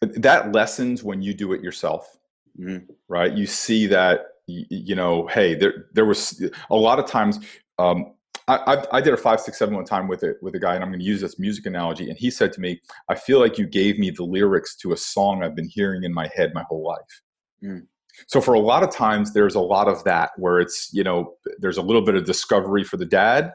[0.00, 2.16] that lessens when you do it yourself,
[2.58, 2.84] mm-hmm.
[3.08, 3.32] right?
[3.32, 6.22] You see that you know, hey, there there was
[6.70, 7.40] a lot of times.
[7.78, 8.14] Um,
[8.56, 10.82] I, I, did a five, six, seven one time with it with a guy, and
[10.82, 12.08] I'm going to use this music analogy.
[12.08, 14.96] And he said to me, "I feel like you gave me the lyrics to a
[14.96, 17.22] song I've been hearing in my head my whole life."
[17.62, 17.86] Mm.
[18.26, 21.34] So for a lot of times, there's a lot of that where it's you know
[21.58, 23.52] there's a little bit of discovery for the dad,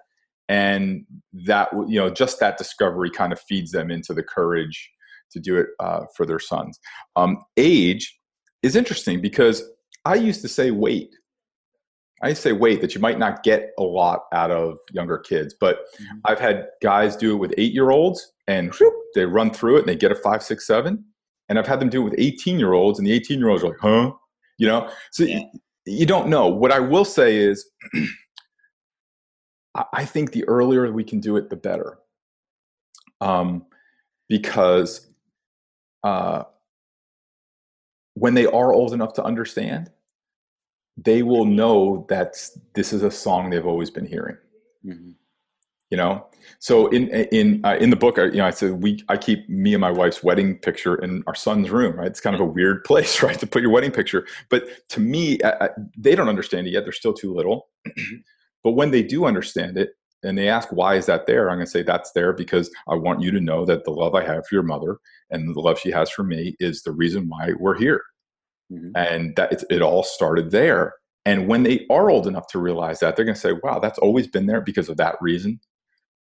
[0.49, 4.91] and that you know just that discovery kind of feeds them into the courage
[5.31, 6.79] to do it uh, for their sons.
[7.15, 8.17] Um, age
[8.63, 9.63] is interesting because
[10.05, 11.15] I used to say wait.
[12.25, 15.85] I say wait that you might not get a lot out of younger kids, but
[16.01, 16.17] mm-hmm.
[16.25, 19.79] I've had guys do it with eight year olds and whoop, they run through it
[19.81, 21.05] and they get a five, six, seven.
[21.49, 23.63] And I've had them do it with 18 year olds and the 18 year olds
[23.63, 24.11] are like, huh?
[24.57, 25.41] You know, so yeah.
[25.85, 26.47] you, you don't know.
[26.47, 27.69] What I will say is,
[29.93, 31.99] I think the earlier we can do it, the better.
[33.21, 33.65] Um,
[34.29, 35.07] because
[36.03, 36.43] uh,
[38.15, 39.91] when they are old enough to understand,
[40.97, 42.35] they will know that
[42.73, 44.37] this is a song they've always been hearing.
[44.85, 45.11] Mm-hmm.
[45.91, 46.25] You know,
[46.59, 49.73] so in in uh, in the book, you know, I said we I keep me
[49.73, 51.95] and my wife's wedding picture in our son's room.
[51.95, 54.25] Right, it's kind of a weird place, right, to put your wedding picture.
[54.49, 57.67] But to me, I, I, they don't understand it yet; they're still too little.
[58.63, 59.91] but when they do understand it,
[60.23, 62.95] and they ask why is that there, I'm going to say that's there because I
[62.95, 64.97] want you to know that the love I have for your mother
[65.29, 68.01] and the love she has for me is the reason why we're here.
[68.71, 68.91] Mm-hmm.
[68.95, 70.95] And that it, it all started there.
[71.25, 73.99] And when they are old enough to realize that, they're going to say, wow, that's
[73.99, 75.59] always been there because of that reason.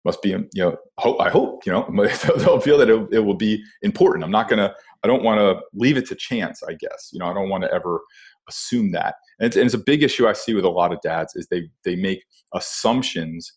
[0.05, 1.87] Must be, you know, hope, I hope, you know,
[2.39, 4.25] they'll feel that it, it will be important.
[4.25, 7.11] I'm not going to, I don't want to leave it to chance, I guess.
[7.13, 8.01] You know, I don't want to ever
[8.49, 9.17] assume that.
[9.39, 11.47] And it's, and it's a big issue I see with a lot of dads is
[11.49, 13.53] they, they make assumptions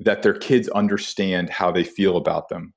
[0.00, 2.72] that their kids understand how they feel about them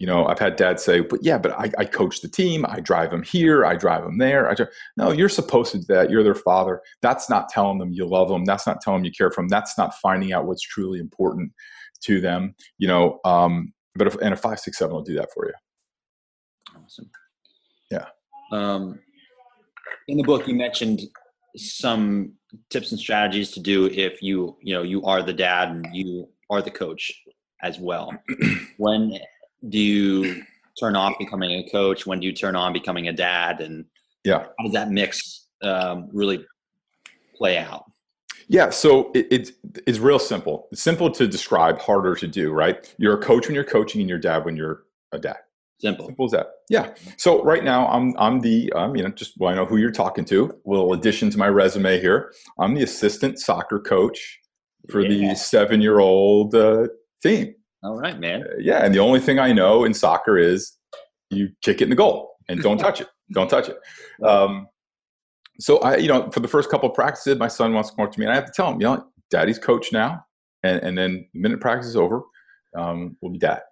[0.00, 2.64] you know, I've had dads say, but yeah, but I, I coach the team.
[2.66, 3.66] I drive them here.
[3.66, 4.48] I drive them there.
[4.48, 4.70] I drive.
[4.96, 6.10] No, you're supposed to do that.
[6.10, 6.80] You're their father.
[7.02, 8.46] That's not telling them you love them.
[8.46, 9.48] That's not telling them you care for them.
[9.48, 11.52] That's not finding out what's truly important
[12.04, 12.54] to them.
[12.78, 15.52] You know, um, but if, and a five, six, seven will do that for you.
[16.82, 17.10] Awesome.
[17.90, 18.06] Yeah.
[18.52, 19.00] Um,
[20.08, 21.02] in the book, you mentioned
[21.56, 22.32] some
[22.70, 26.26] tips and strategies to do if you, you know, you are the dad and you
[26.48, 27.12] are the coach
[27.62, 28.14] as well.
[28.78, 29.18] when
[29.68, 30.42] do you
[30.78, 32.06] turn off becoming a coach?
[32.06, 33.60] When do you turn on becoming a dad?
[33.60, 33.84] And
[34.24, 36.44] yeah, how does that mix um, really
[37.36, 37.84] play out?
[38.48, 39.52] Yeah, so it, it's
[39.86, 40.68] it's real simple.
[40.72, 42.52] It's simple to describe, harder to do.
[42.52, 42.92] Right?
[42.98, 45.38] You're a coach when you're coaching, and you're dad when you're a dad.
[45.80, 46.06] Simple.
[46.06, 46.46] Simple as that.
[46.68, 46.92] Yeah.
[47.16, 49.90] So right now I'm I'm the um, you know just well I know who you're
[49.90, 50.54] talking to.
[50.66, 52.32] Little addition to my resume here.
[52.58, 54.40] I'm the assistant soccer coach
[54.90, 55.30] for yeah.
[55.30, 56.88] the seven year old uh,
[57.22, 57.54] team.
[57.82, 58.42] All right, man.
[58.42, 60.76] Uh, yeah, and the only thing I know in soccer is
[61.30, 63.08] you kick it in the goal and don't touch it.
[63.32, 63.78] Don't touch it.
[64.24, 64.66] Um,
[65.58, 68.06] so I, you know, for the first couple of practices, my son wants to come
[68.06, 70.24] up to me, and I have to tell him, you know, Daddy's coach now,
[70.62, 72.22] and, and then the minute practice is over,
[72.76, 73.62] um, we'll be dad.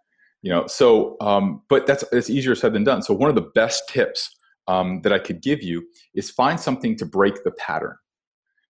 [0.42, 3.02] You know, so um, but that's it's easier said than done.
[3.02, 4.30] So one of the best tips
[4.68, 7.96] um, that I could give you is find something to break the pattern.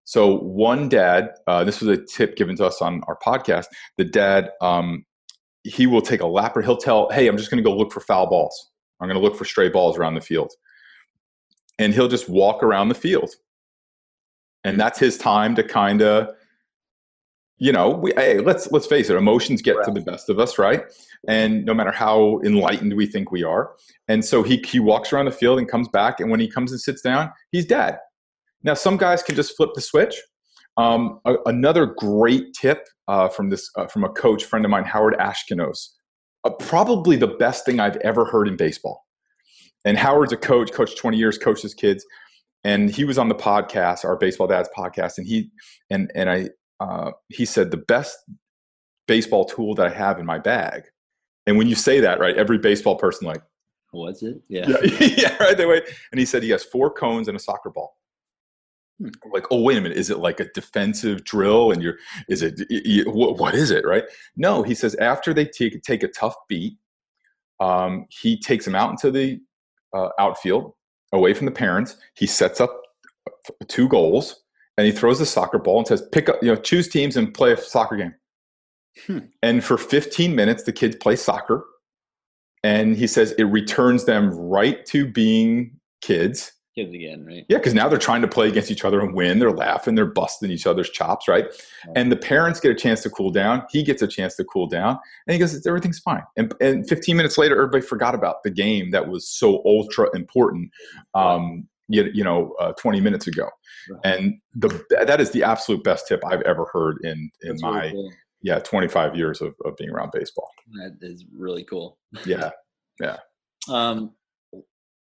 [0.04, 3.66] So one dad, uh, this was a tip given to us on our podcast.
[3.98, 5.04] The dad um,
[5.64, 7.92] he will take a lap or he'll tell, hey, I'm just going to go look
[7.92, 8.70] for foul balls.
[9.00, 10.52] I'm going to look for stray balls around the field.
[11.78, 13.30] And he'll just walk around the field.
[14.64, 14.78] And mm.
[14.78, 16.34] that's his time to kind of,
[17.58, 19.84] you know, we, hey, let's let's face it, emotions get right.
[19.84, 20.82] to the best of us, right?
[21.26, 23.72] And no matter how enlightened we think we are,
[24.06, 26.70] and so he he walks around the field and comes back, and when he comes
[26.70, 27.98] and sits down, he's dead.
[28.62, 30.20] Now, some guys can just flip the switch,
[30.78, 34.84] um, a, another great tip uh, from this uh, from a coach friend of mine,
[34.84, 35.88] Howard Ashkenos.
[36.44, 39.04] Uh, probably the best thing I've ever heard in baseball.
[39.84, 42.06] And Howard's a coach, coached 20 years, coaches kids,
[42.62, 45.50] and he was on the podcast, our Baseball Dads podcast, and he
[45.90, 48.16] and and I uh, he said the best
[49.08, 50.84] baseball tool that I have in my bag.
[51.46, 53.42] And when you say that, right, every baseball person like,
[53.90, 54.40] what's it?
[54.48, 55.56] Yeah, yeah, yeah right.
[55.56, 57.97] They wait, and he said he has four cones and a soccer ball.
[59.00, 59.10] Hmm.
[59.32, 62.60] like oh wait a minute is it like a defensive drill and you're is it
[63.06, 64.02] what, what is it right
[64.36, 66.78] no he says after they take take a tough beat
[67.60, 69.40] um, he takes them out into the
[69.94, 70.74] uh, outfield
[71.12, 72.82] away from the parents he sets up
[73.68, 74.42] two goals
[74.76, 77.32] and he throws the soccer ball and says pick up you know choose teams and
[77.32, 78.14] play a soccer game
[79.06, 79.18] hmm.
[79.44, 81.64] and for 15 minutes the kids play soccer
[82.64, 87.44] and he says it returns them right to being kids kids again, right?
[87.48, 89.38] Yeah, because now they're trying to play against each other and win.
[89.38, 91.46] They're laughing, they're busting each other's chops, right?
[91.96, 93.64] And the parents get a chance to cool down.
[93.70, 97.16] He gets a chance to cool down, and he goes, "Everything's fine." And, and 15
[97.16, 100.70] minutes later, everybody forgot about the game that was so ultra important.
[101.14, 103.48] Um, you, you know, uh, 20 minutes ago,
[103.90, 104.00] Right.
[104.04, 104.68] and the
[105.06, 108.12] that is the absolute best tip I've ever heard in in That's my really cool.
[108.42, 110.50] yeah 25 years of, of being around baseball.
[110.74, 111.96] That is really cool.
[112.26, 112.50] Yeah,
[113.00, 113.16] yeah,
[113.70, 114.12] Um,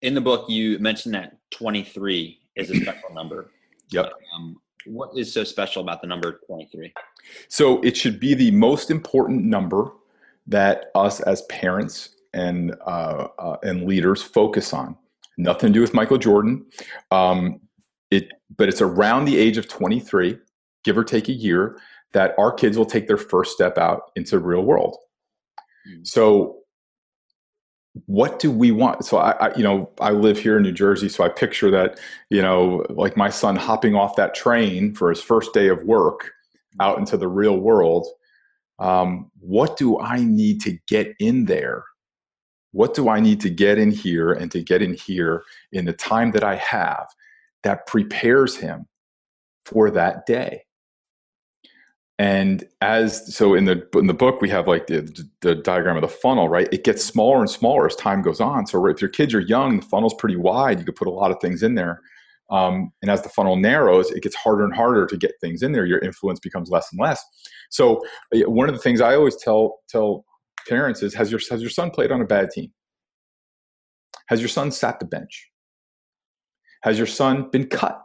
[0.02, 3.52] in the book, you mentioned that 23 is a special number.
[3.92, 4.12] Yep.
[4.36, 6.94] Um, what is so special about the number 23?
[7.50, 9.92] So it should be the most important number
[10.48, 14.98] that us as parents and uh, uh, and leaders focus on.
[15.38, 16.66] Nothing to do with Michael Jordan.
[17.12, 17.60] Um,
[18.12, 20.38] it, but it's around the age of 23,
[20.84, 21.78] give or take a year,
[22.14, 24.98] that our kids will take their first step out into the real world.
[25.90, 26.08] Mm.
[26.08, 26.60] So,
[28.06, 29.06] what do we want?
[29.06, 32.00] So, I, I, you know, I live here in New Jersey, so I picture that,
[32.30, 36.32] you know, like my son hopping off that train for his first day of work
[36.80, 38.08] out into the real world.
[38.80, 41.84] Um, what do I need to get in there?
[42.72, 45.94] What do I need to get in here and to get in here in the
[45.94, 47.08] time that I have
[47.64, 48.86] that prepares him
[49.66, 50.67] for that day?
[52.20, 56.02] And as so in the in the book we have like the, the diagram of
[56.02, 56.68] the funnel, right?
[56.72, 58.66] It gets smaller and smaller as time goes on.
[58.66, 60.80] So if your kids are young, the funnel's pretty wide.
[60.80, 62.02] You could put a lot of things in there.
[62.50, 65.74] Um, and as the funnel narrows, it gets harder and harder to get things in
[65.74, 65.86] there.
[65.86, 67.24] Your influence becomes less and less.
[67.70, 68.04] So
[68.36, 70.26] uh, one of the things I always tell tell
[70.68, 72.72] parents is: Has your has your son played on a bad team?
[74.28, 75.50] Has your son sat the bench?
[76.82, 78.02] Has your son been cut?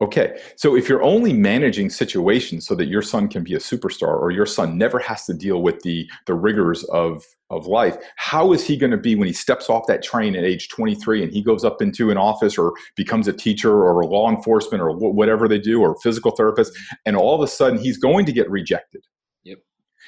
[0.00, 4.20] Okay, so if you're only managing situations so that your son can be a superstar
[4.20, 8.52] or your son never has to deal with the the rigors of of life, how
[8.52, 11.32] is he going to be when he steps off that train at age 23 and
[11.32, 14.90] he goes up into an office or becomes a teacher or a law enforcement or
[14.90, 16.76] wh- whatever they do or physical therapist
[17.06, 19.04] and all of a sudden he's going to get rejected.
[19.44, 19.58] Yep.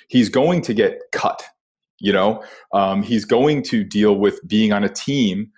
[0.09, 1.44] He's going to get cut.
[2.01, 5.53] You know, um, he's going to deal with being on a team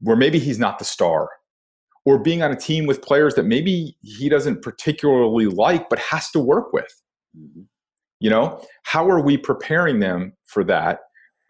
[0.00, 1.30] where maybe he's not the star
[2.06, 6.30] or being on a team with players that maybe he doesn't particularly like but has
[6.30, 6.88] to work with
[7.36, 7.66] Mhm.
[8.20, 11.00] you know how are we preparing them for that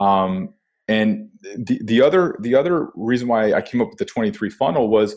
[0.01, 0.53] um,
[0.89, 4.89] and the, the other the other reason why i came up with the 23 funnel
[4.89, 5.15] was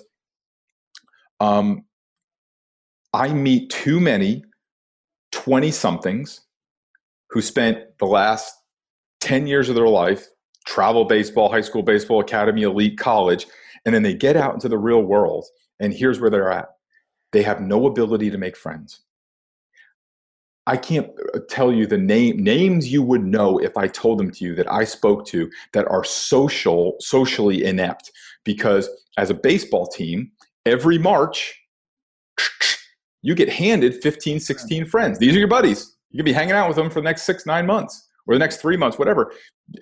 [1.39, 1.83] um,
[3.13, 4.43] i meet too many
[5.31, 6.41] 20 somethings
[7.31, 8.53] who spent the last
[9.21, 10.27] 10 years of their life
[10.67, 13.47] travel baseball high school baseball academy elite college
[13.85, 15.45] and then they get out into the real world
[15.79, 16.69] and here's where they're at.
[17.31, 19.01] They have no ability to make friends.
[20.67, 24.29] I can't uh, tell you the name names you would know if i told them
[24.29, 28.11] to you that i spoke to that are social socially inept.
[28.43, 30.31] Because as a baseball team
[30.65, 31.59] every march
[33.21, 35.17] you get handed 15 16 friends.
[35.19, 35.95] these are your buddies.
[36.11, 38.39] You could be hanging out with them for the next six nine months or the
[38.39, 39.31] next three months whatever.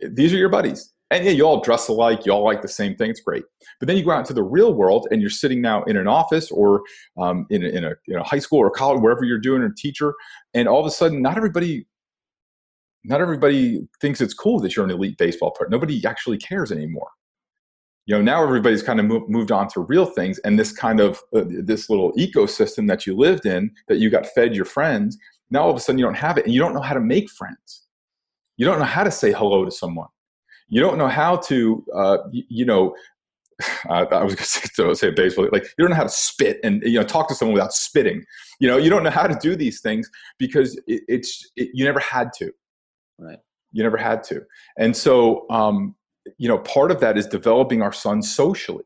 [0.09, 2.95] These are your buddies and yeah you all dress alike you all like the same
[2.95, 3.43] thing it's great.
[3.79, 6.07] But then you go out into the real world and you're sitting now in an
[6.07, 6.81] office or
[7.17, 9.69] um, in, a, in, a, in a high school or college wherever you're doing a
[9.75, 10.13] teacher
[10.53, 11.85] and all of a sudden not everybody
[13.03, 15.69] not everybody thinks it's cool that you're an elite baseball player.
[15.69, 17.09] Nobody actually cares anymore.
[18.05, 20.99] You know now everybody's kind of moved, moved on to real things and this kind
[20.99, 25.17] of uh, this little ecosystem that you lived in that you got fed your friends
[25.51, 27.01] now all of a sudden you don't have it and you don't know how to
[27.01, 27.83] make friends.
[28.57, 30.07] You don't know how to say hello to someone
[30.69, 32.95] you don't know how to uh, you, you know
[33.89, 36.81] uh, I was going to say baseball, like you don't know how to spit and
[36.83, 38.23] you know talk to someone without spitting.
[38.59, 41.85] You know, you don't know how to do these things because it, it's it, you
[41.85, 42.51] never had to.
[43.19, 43.39] Right.
[43.71, 44.41] You never had to,
[44.77, 45.95] and so um,
[46.37, 48.83] you know, part of that is developing our son socially.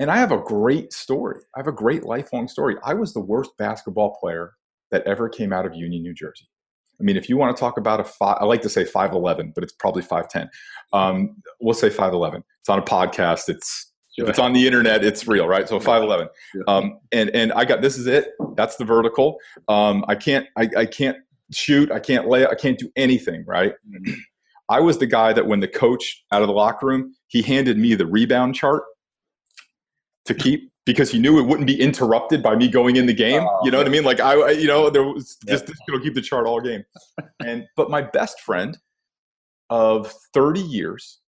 [0.00, 1.40] And I have a great story.
[1.56, 2.76] I have a great lifelong story.
[2.84, 4.52] I was the worst basketball player
[4.90, 6.48] that ever came out of Union, New Jersey.
[7.00, 9.54] I mean, if you want to talk about a five, I like to say 5'11,
[9.54, 10.48] but it's probably 5'10.
[10.92, 12.42] Um, we'll say 5'11.
[12.60, 13.48] It's on a podcast.
[13.48, 15.68] It's if it's on the internet, it's real, right?
[15.68, 16.28] So 5'11.
[16.66, 18.30] Um, and, and I got, this is it.
[18.56, 19.38] That's the vertical.
[19.68, 21.18] Um, I can't, I, I can't
[21.52, 21.92] shoot.
[21.92, 23.74] I can't lay, I can't do anything, right?
[24.68, 27.78] I was the guy that when the coach out of the locker room, he handed
[27.78, 28.82] me the rebound chart
[30.24, 33.42] to keep because he knew it wouldn't be interrupted by me going in the game.
[33.42, 34.04] Oh, you know what I mean?
[34.04, 36.82] Like I, you know, there was this, this gonna keep the chart all game.
[37.44, 38.76] And but my best friend
[39.68, 41.20] of 30 years,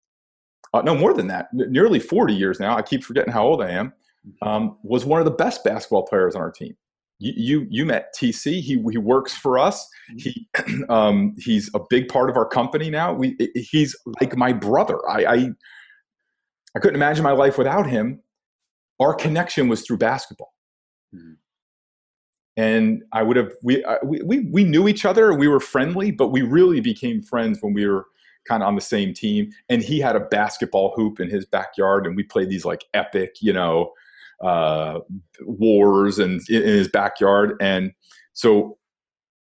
[0.73, 2.75] uh, no more than that, nearly 40 years now.
[2.75, 3.93] I keep forgetting how old I am.
[4.41, 6.75] Um, was one of the best basketball players on our team.
[7.19, 8.61] You you, you met TC.
[8.61, 9.87] He he works for us.
[10.17, 10.47] He
[10.89, 13.13] um, he's a big part of our company now.
[13.13, 14.97] We he's like my brother.
[15.07, 15.49] I, I
[16.75, 18.23] I couldn't imagine my life without him.
[19.01, 20.53] Our connection was through basketball.
[21.13, 21.33] Mm-hmm.
[22.57, 25.33] And I would have we, we we we knew each other.
[25.33, 28.05] We were friendly, but we really became friends when we were
[28.47, 29.51] kind of on the same team.
[29.69, 33.37] And he had a basketball hoop in his backyard, and we played these like epic,
[33.41, 33.93] you know,
[34.43, 34.99] uh,
[35.41, 37.55] wars and in, in his backyard.
[37.61, 37.93] And
[38.33, 38.77] so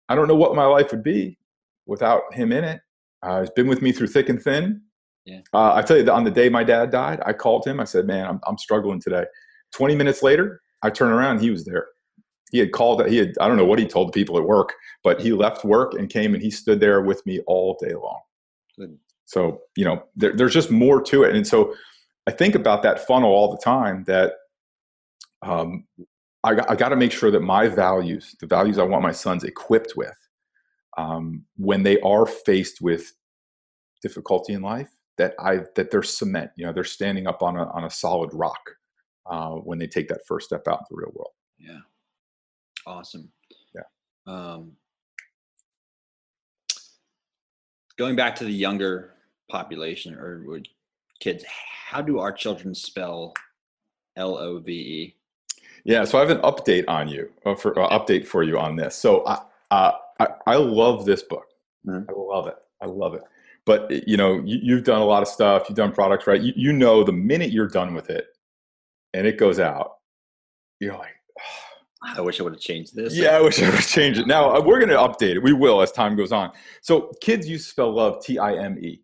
[0.10, 1.38] I don't know what my life would be
[1.86, 2.82] without him in it.
[3.24, 4.82] Uh, he's been with me through thick and thin.
[5.26, 5.42] Yeah.
[5.54, 7.80] Uh, I tell you, on the day my dad died, I called him.
[7.80, 9.26] I said, "Man, I'm, I'm struggling today."
[9.74, 11.40] Twenty minutes later, I turn around.
[11.40, 11.88] He was there.
[12.52, 13.06] He had called.
[13.08, 13.34] He had.
[13.42, 16.10] I don't know what he told the people at work, but he left work and
[16.10, 18.20] came and he stood there with me all day long.
[18.78, 18.98] Good.
[19.26, 21.74] So you know, there, there's just more to it, and so
[22.28, 24.06] I think about that funnel all the time.
[24.06, 24.34] That
[25.42, 25.86] um,
[26.44, 29.44] I, I got to make sure that my values, the values I want my sons
[29.44, 30.16] equipped with,
[30.98, 33.12] um, when they are faced with
[34.02, 36.52] difficulty in life, that I that they're cement.
[36.56, 38.77] You know, they're standing up on a on a solid rock
[39.30, 41.32] uh, when they take that first step out in the real world.
[41.60, 41.80] Yeah,
[42.86, 43.32] awesome.
[43.76, 43.82] Yeah.
[44.26, 44.74] Um,
[47.98, 49.14] going back to the younger
[49.50, 50.62] population or
[51.20, 53.34] kids, how do our children spell
[54.16, 55.16] L O V E?
[55.84, 58.76] Yeah, so I have an update on you, uh, for uh, update for you on
[58.76, 58.96] this.
[58.96, 61.46] So I, uh, I, I love this book.
[61.86, 62.10] Mm-hmm.
[62.10, 62.56] I love it.
[62.82, 63.22] I love it.
[63.66, 65.66] But you know, you, have done a lot of stuff.
[65.68, 66.42] You've done products, right?
[66.42, 68.28] You, you know, the minute you're done with it,
[69.18, 69.92] and it goes out,
[70.80, 72.14] you're like, oh.
[72.16, 73.16] I wish I would have changed this.
[73.16, 74.28] Yeah, I wish I would have changed it.
[74.28, 75.44] Now uh, we're going to update it.
[75.44, 76.52] We will as time goes on.
[76.82, 79.02] So kids use spell love T I M E,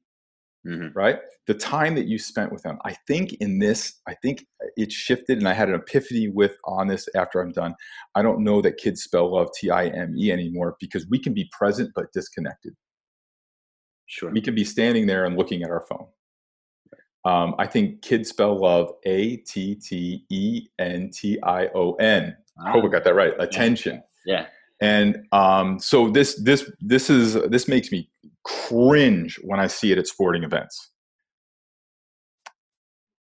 [0.66, 0.98] mm-hmm.
[0.98, 1.20] right?
[1.48, 4.46] the time that you spent with them i think in this i think
[4.78, 7.76] it shifted and i had an epiphany with on this after i'm done
[8.16, 12.12] i don't know that kids spell love t-i-m-e anymore because we can be present but
[12.14, 12.74] disconnected
[14.06, 16.08] sure we can be standing there and looking at our phone
[17.26, 19.58] um, i think kids spell love a-t-t-e-n-t-i-o-n
[22.66, 23.34] i hope i got that right.
[23.40, 24.04] Attention.
[24.26, 24.48] Yeah, yeah.
[24.82, 28.10] and um, so this this this is this makes me
[28.44, 30.90] cringe when i see it at sporting events.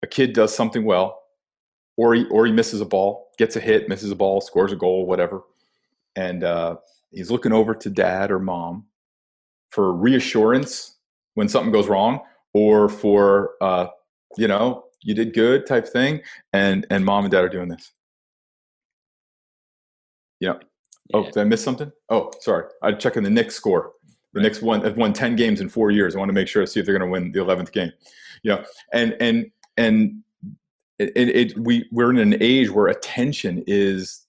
[0.03, 1.21] A kid does something well,
[1.95, 4.75] or he or he misses a ball, gets a hit, misses a ball, scores a
[4.75, 5.43] goal, whatever,
[6.15, 6.75] and uh,
[7.11, 8.85] he's looking over to dad or mom
[9.69, 10.97] for reassurance
[11.35, 12.19] when something goes wrong,
[12.53, 13.87] or for uh,
[14.37, 16.21] you know you did good type thing,
[16.53, 17.91] and and mom and dad are doing this.
[20.39, 20.55] yeah.
[21.13, 21.91] oh, did I miss something?
[22.09, 23.93] Oh, sorry, I'm checking the Knicks score.
[24.33, 24.43] The right.
[24.43, 26.15] Knicks won have won ten games in four years.
[26.15, 27.91] I want to make sure to see if they're going to win the eleventh game.
[28.43, 30.23] You know, and and and
[30.99, 34.25] it, it, it, we we're in an age where attention is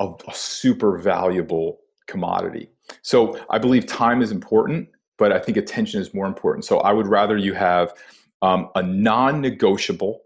[0.00, 2.70] a, a super valuable commodity.
[3.02, 6.64] So I believe time is important, but I think attention is more important.
[6.64, 7.94] So I would rather you have
[8.42, 10.20] um, a non-negotiable,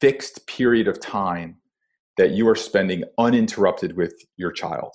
[0.00, 1.56] fixed period of time
[2.16, 4.94] that you are spending uninterrupted with your child.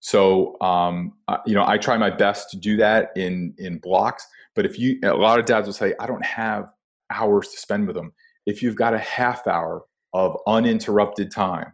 [0.00, 1.14] So um,
[1.46, 4.26] you know, I try my best to do that in in blocks.
[4.54, 6.68] But if you, a lot of dads will say, I don't have
[7.10, 8.12] hours to spend with them.
[8.46, 11.72] If you've got a half hour of uninterrupted time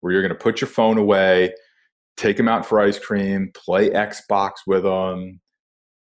[0.00, 1.54] where you're going to put your phone away,
[2.16, 5.40] take them out for ice cream, play Xbox with them,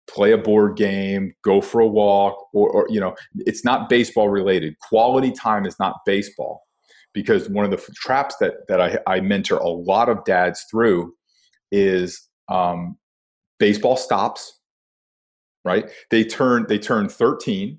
[0.08, 4.30] play a board game, go for a walk, or, or you know, it's not baseball
[4.30, 4.78] related.
[4.80, 6.64] Quality time is not baseball
[7.14, 11.14] because one of the traps that that I, I mentor a lot of dads through
[11.72, 12.98] is um,
[13.60, 14.60] baseball stops
[15.66, 15.90] right?
[16.12, 17.78] They turn they turn 13.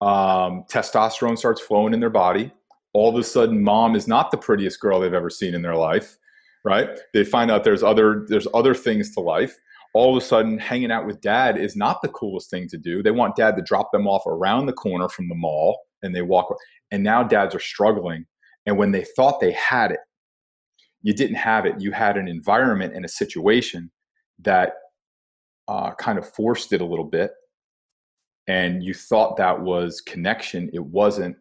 [0.00, 2.52] Um, testosterone starts flowing in their body.
[2.92, 5.76] All of a sudden, mom is not the prettiest girl they've ever seen in their
[5.76, 6.18] life,
[6.64, 6.90] right?
[7.14, 9.56] They find out there's other there's other things to life.
[9.98, 13.02] All of a sudden, hanging out with dad is not the coolest thing to do.
[13.02, 16.22] They want dad to drop them off around the corner from the mall, and they
[16.22, 16.54] walk.
[16.90, 18.26] And now dads are struggling.
[18.64, 20.00] And when they thought they had it,
[21.02, 21.80] you didn't have it.
[21.80, 23.90] You had an environment and a situation
[24.40, 24.72] that
[25.68, 27.32] uh, kind of forced it a little bit
[28.48, 31.36] and you thought that was connection it wasn't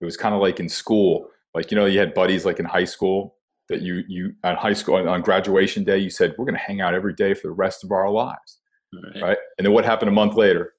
[0.00, 2.64] it was kind of like in school like you know you had buddies like in
[2.64, 3.35] high school
[3.68, 6.80] that you you on high school on graduation day you said we're going to hang
[6.80, 8.58] out every day for the rest of our lives
[8.92, 9.22] right.
[9.22, 10.74] right, and then what happened a month later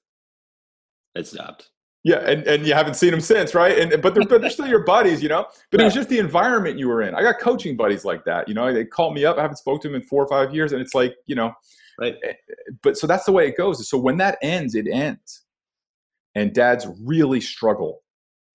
[1.14, 1.70] it stopped
[2.04, 4.66] yeah and, and you haven't seen them since right and but they're, but they're still
[4.66, 5.82] your buddies you know but yeah.
[5.82, 8.54] it was just the environment you were in i got coaching buddies like that you
[8.54, 10.72] know they called me up i haven't spoke to them in four or five years
[10.72, 11.52] and it's like you know
[11.98, 12.16] Right.
[12.22, 12.32] Eh,
[12.82, 13.86] but so that's the way it goes.
[13.88, 15.44] So when that ends, it ends.
[16.34, 18.02] And dads really struggle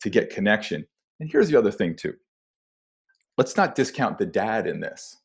[0.01, 0.85] to get connection.
[1.19, 2.13] And here's the other thing, too.
[3.37, 5.17] Let's not discount the dad in this.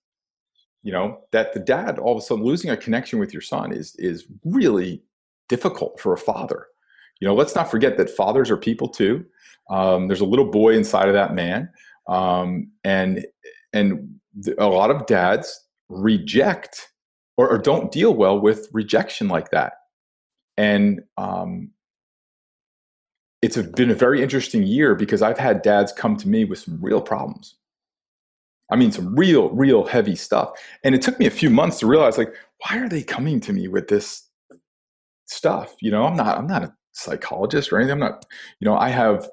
[0.83, 3.73] You know, that the dad all of a sudden losing a connection with your son
[3.73, 5.03] is is really
[5.49, 6.67] difficult for a father.
[7.21, 9.25] You know, let's not forget that fathers are people too.
[9.71, 11.69] Um, there's a little boy inside of that man,
[12.07, 13.27] um, and
[13.73, 14.19] and
[14.57, 16.89] a lot of dads reject
[17.37, 19.75] or, or, don't deal well with rejection like that.
[20.57, 21.71] And um,
[23.43, 26.79] it's been a very interesting year because I've had dads come to me with some
[26.83, 27.55] real problems.
[28.71, 30.51] I mean, some real, real heavy stuff.
[30.85, 33.53] And it took me a few months to realize, like, why are they coming to
[33.53, 34.29] me with this
[35.27, 35.75] stuff?
[35.81, 37.93] You know, I'm not, I'm not a psychologist or anything.
[37.93, 38.27] I'm not,
[38.61, 39.29] you know, I have,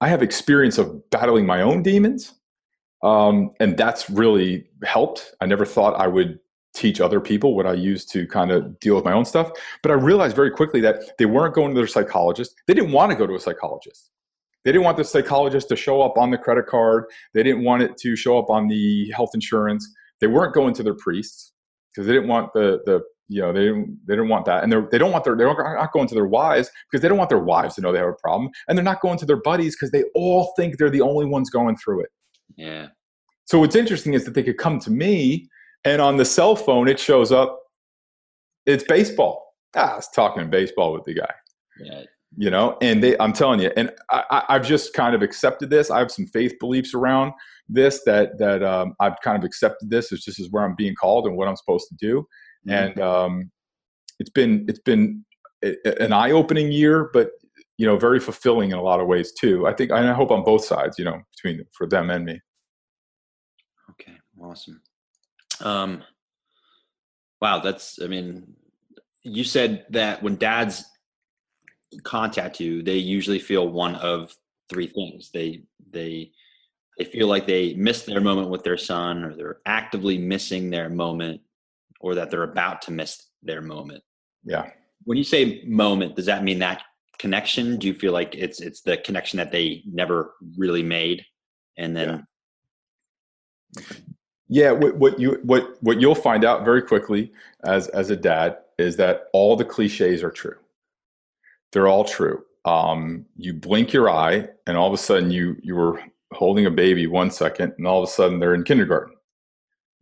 [0.00, 2.34] I have experience of battling my own demons,
[3.02, 5.34] um, and that's really helped.
[5.40, 6.38] I never thought I would
[6.74, 9.50] teach other people what I used to kind of deal with my own stuff.
[9.82, 12.54] But I realized very quickly that they weren't going to their psychologist.
[12.66, 14.10] They didn't want to go to a psychologist.
[14.64, 17.04] They didn't want the psychologist to show up on the credit card.
[17.34, 19.90] They didn't want it to show up on the health insurance.
[20.20, 21.52] They weren't going to their priests
[21.94, 24.72] because they didn't want the the you know they didn't they didn't want that, and
[24.72, 27.30] they they don't want their they're not going to their wives because they don't want
[27.30, 29.76] their wives to know they have a problem, and they're not going to their buddies
[29.76, 32.10] because they all think they're the only ones going through it.
[32.56, 32.88] Yeah.
[33.46, 35.48] So what's interesting is that they could come to me
[35.84, 37.58] and on the cell phone, it shows up.
[38.66, 39.54] It's baseball.
[39.74, 41.32] Ah, I was talking baseball with the guy.
[41.82, 42.02] Yeah.
[42.36, 45.90] You know, and they, I'm telling you, and I, I've just kind of accepted this.
[45.90, 47.32] I have some faith beliefs around
[47.68, 50.94] this that that um, I've kind of accepted this as just as where I'm being
[50.94, 52.26] called and what I'm supposed to do.
[52.68, 52.70] Mm-hmm.
[52.70, 53.50] And um,
[54.20, 55.24] it's been it's been
[55.62, 57.30] an eye opening year, but
[57.78, 59.66] you know, very fulfilling in a lot of ways too.
[59.66, 62.40] I think and I hope on both sides, you know, between for them and me.
[63.90, 64.80] Okay, awesome.
[65.60, 66.04] Um,
[67.40, 68.54] wow, that's, I mean,
[69.22, 70.84] you said that when dads
[72.02, 74.36] contact you, they usually feel one of
[74.68, 75.30] three things.
[75.32, 76.32] They, they,
[76.98, 80.88] they feel like they missed their moment with their son, or they're actively missing their
[80.88, 81.40] moment,
[82.00, 84.02] or that they're about to miss their moment.
[84.44, 84.70] Yeah.
[85.04, 86.82] When you say moment, does that mean that
[87.18, 87.78] connection?
[87.78, 91.24] Do you feel like it's it's the connection that they never really made,
[91.76, 92.26] and then?
[93.78, 93.82] Yeah.
[94.52, 97.32] Yeah, what, what you what what you'll find out very quickly
[97.62, 100.56] as as a dad is that all the cliches are true.
[101.72, 102.42] They're all true.
[102.64, 106.02] Um, you blink your eye, and all of a sudden you you were
[106.32, 109.14] holding a baby one second, and all of a sudden they're in kindergarten.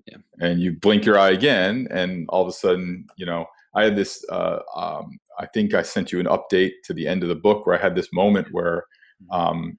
[0.06, 0.18] Yeah.
[0.40, 3.96] And you blink your eye again, and all of a sudden, you know, I had
[3.96, 4.24] this.
[4.30, 7.64] Uh, um, I think I sent you an update to the end of the book
[7.64, 8.84] where I had this moment where
[9.22, 9.40] mm-hmm.
[9.40, 9.78] um,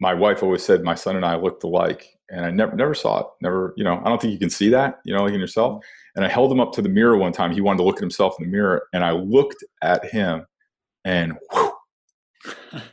[0.00, 3.20] my wife always said my son and I looked alike, and I never never saw
[3.20, 3.26] it.
[3.40, 5.84] Never, you know, I don't think you can see that, you know, like in yourself.
[6.16, 7.52] And I held him up to the mirror one time.
[7.52, 10.46] He wanted to look at himself in the mirror, and I looked at him,
[11.04, 11.72] and whew,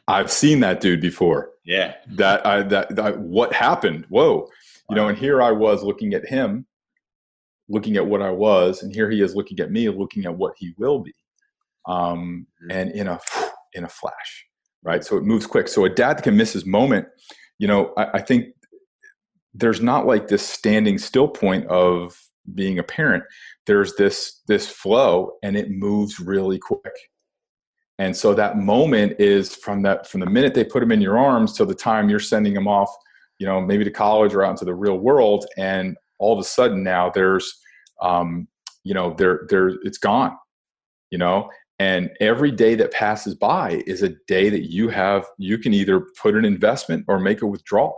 [0.08, 1.52] I've seen that dude before.
[1.66, 1.96] Yeah.
[2.14, 4.06] That I that, that what happened?
[4.10, 4.48] Whoa,
[4.90, 5.08] you know.
[5.08, 6.66] And here I was looking at him,
[7.70, 10.54] looking at what I was, and here he is looking at me, looking at what
[10.58, 11.14] he will be,
[11.88, 12.72] um, mm-hmm.
[12.72, 13.20] and in a
[13.74, 14.46] in a flash,
[14.84, 15.04] right?
[15.04, 15.68] So it moves quick.
[15.68, 17.08] So a dad can miss his moment.
[17.60, 18.48] You know, I, I think
[19.54, 22.20] there's not like this standing still point of
[22.54, 23.24] being a parent.
[23.66, 26.94] There's this this flow and it moves really quick.
[28.00, 31.20] And so that moment is from that from the minute they put them in your
[31.20, 32.90] arms till the time you're sending them off
[33.38, 36.44] you know maybe to college or out into the real world and all of a
[36.44, 37.60] sudden now there's
[38.02, 38.48] um,
[38.84, 40.36] you know there there it's gone
[41.12, 41.50] you know?
[41.78, 46.08] And every day that passes by is a day that you have you can either
[46.22, 47.98] put an investment or make a withdrawal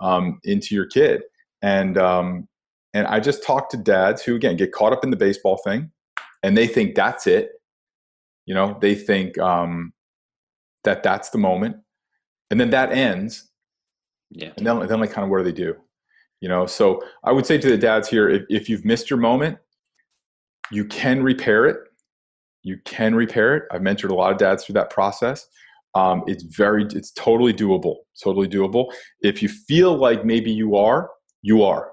[0.00, 1.22] um, into your kid.
[1.62, 2.48] And um,
[2.94, 5.90] and I just talk to dads who again get caught up in the baseball thing,
[6.42, 7.50] and they think that's it.
[8.46, 9.92] You know, they think um,
[10.84, 11.76] that that's the moment,
[12.50, 13.50] and then that ends.
[14.30, 14.52] Yeah.
[14.56, 15.74] And then then like kind of what do they do?
[16.40, 19.18] You know, so I would say to the dads here, if, if you've missed your
[19.18, 19.58] moment,
[20.70, 21.78] you can repair it.
[22.62, 23.62] You can repair it.
[23.70, 25.48] I've mentored a lot of dads through that process.
[25.96, 27.96] Um, it's very, it's totally doable.
[28.22, 28.92] Totally doable.
[29.22, 31.90] If you feel like maybe you are, you are.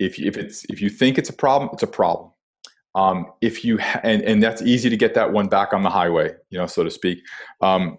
[0.00, 2.32] If if it's if you think it's a problem, it's a problem.
[2.96, 5.90] Um, if you ha- and and that's easy to get that one back on the
[5.90, 7.18] highway, you know, so to speak.
[7.60, 7.98] Um,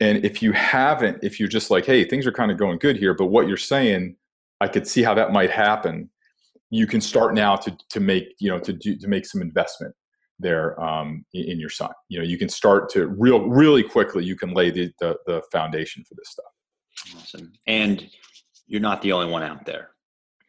[0.00, 2.96] and if you haven't, if you're just like, hey, things are kind of going good
[2.96, 4.16] here, but what you're saying,
[4.60, 6.10] I could see how that might happen.
[6.70, 9.94] You can start now to to make you know to do to make some investment
[10.40, 11.90] there um, in, your son.
[12.08, 14.24] You know, you can start to real really quickly.
[14.24, 17.16] You can lay the, the, the foundation for this stuff.
[17.16, 18.08] Awesome, and
[18.66, 19.90] you're not the only one out there.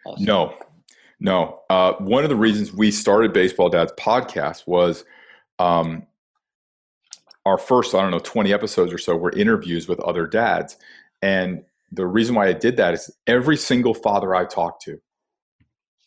[0.06, 0.24] Also.
[0.24, 0.58] No,
[1.20, 1.62] no.
[1.70, 5.06] Uh, one of the reasons we started Baseball Dads podcast was
[5.60, 6.08] um,
[7.46, 10.78] our first, I don't know, 20 episodes or so were interviews with other dads.
[11.22, 15.00] And the reason why I did that is every single father I talked to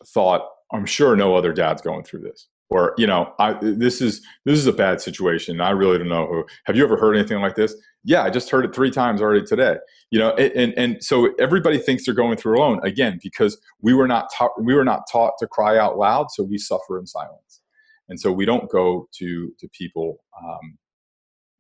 [0.07, 4.23] thought, I'm sure no other dad's going through this or you know I, this is
[4.45, 7.41] this is a bad situation i really don't know who have you ever heard anything
[7.41, 9.77] like this yeah i just heard it three times already today
[10.11, 14.09] you know and and, so everybody thinks they're going through alone again because we were
[14.09, 17.61] not taught we were not taught to cry out loud so we suffer in silence
[18.09, 20.79] and so we don't go to to people um,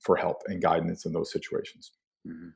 [0.01, 1.93] for help and guidance in those situations
[2.27, 2.49] mm-hmm.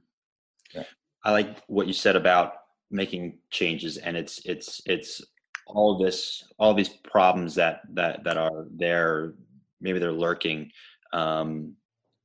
[0.74, 0.84] yeah.
[1.24, 2.52] i like what you said about
[2.90, 5.22] making changes and it's it's it's
[5.68, 9.34] all this all these problems that that that are there
[9.80, 10.70] maybe they're lurking
[11.12, 11.74] um,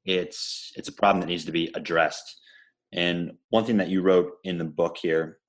[0.05, 2.41] it's it's a problem that needs to be addressed.
[2.91, 5.39] And one thing that you wrote in the book here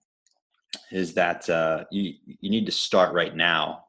[0.91, 3.85] is that uh, you you need to start right now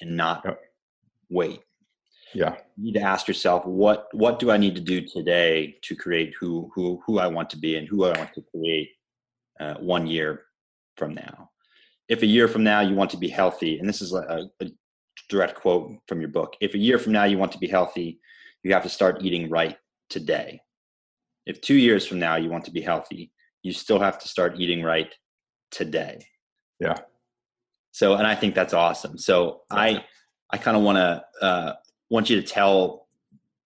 [0.00, 0.60] and not yep.
[1.30, 1.60] wait.
[2.34, 2.56] Yeah.
[2.76, 6.34] You need to ask yourself what what do i need to do today to create
[6.40, 8.88] who who who i want to be and who i want to create
[9.60, 10.42] uh, one year
[10.96, 11.50] from now
[12.08, 14.66] if a year from now you want to be healthy, and this is a, a
[15.28, 18.20] direct quote from your book, if a year from now you want to be healthy,
[18.62, 19.76] you have to start eating right
[20.10, 20.60] today.
[21.46, 23.30] If two years from now you want to be healthy,
[23.62, 25.14] you still have to start eating right
[25.70, 26.26] today.
[26.80, 26.98] Yeah.
[27.92, 29.18] So, and I think that's awesome.
[29.18, 30.04] So, I
[30.50, 31.72] I kind of want to uh,
[32.10, 33.08] want you to tell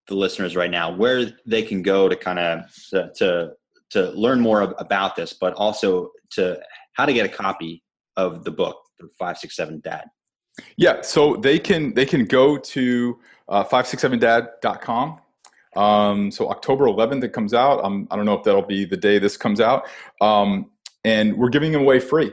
[0.07, 3.53] the listeners right now where they can go to kind of to, to
[3.91, 6.61] to learn more about this, but also to
[6.93, 7.83] how to get a copy
[8.19, 10.05] of the book, the five six seven dad?
[10.77, 15.21] Yeah, so they can they can go to uh, 567dad.com.
[15.77, 17.85] Um, so October 11th it comes out.
[17.85, 19.87] Um, I don't know if that'll be the day this comes out.
[20.21, 20.71] Um,
[21.05, 22.33] and we're giving them away free.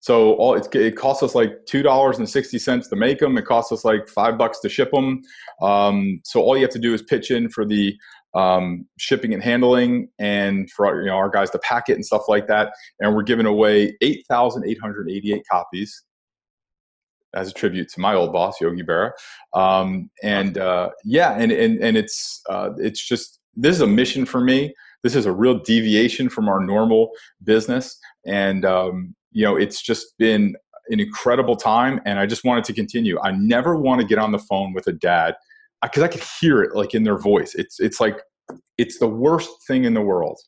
[0.00, 3.36] So all it, it costs us like two dollars and sixty cents to make them.
[3.36, 5.22] It costs us like five bucks to ship them.
[5.60, 7.96] Um, so all you have to do is pitch in for the
[8.34, 12.04] um, shipping and handling, and for our, you know our guys to pack it and
[12.04, 12.72] stuff like that.
[13.00, 16.04] And we're giving away eight thousand eight hundred eighty-eight copies
[17.34, 19.10] as a tribute to my old boss Yogi Berra.
[19.54, 24.24] Um, and uh, yeah, and and and it's uh, it's just this is a mission
[24.24, 24.74] for me.
[25.02, 27.10] This is a real deviation from our normal
[27.44, 30.56] business, and um, you know it's just been
[30.90, 33.18] an incredible time, and I just wanted to continue.
[33.20, 35.34] I never want to get on the phone with a dad
[35.82, 37.54] because I could hear it like in their voice.
[37.54, 38.20] It's it's like
[38.76, 40.38] it's the worst thing in the world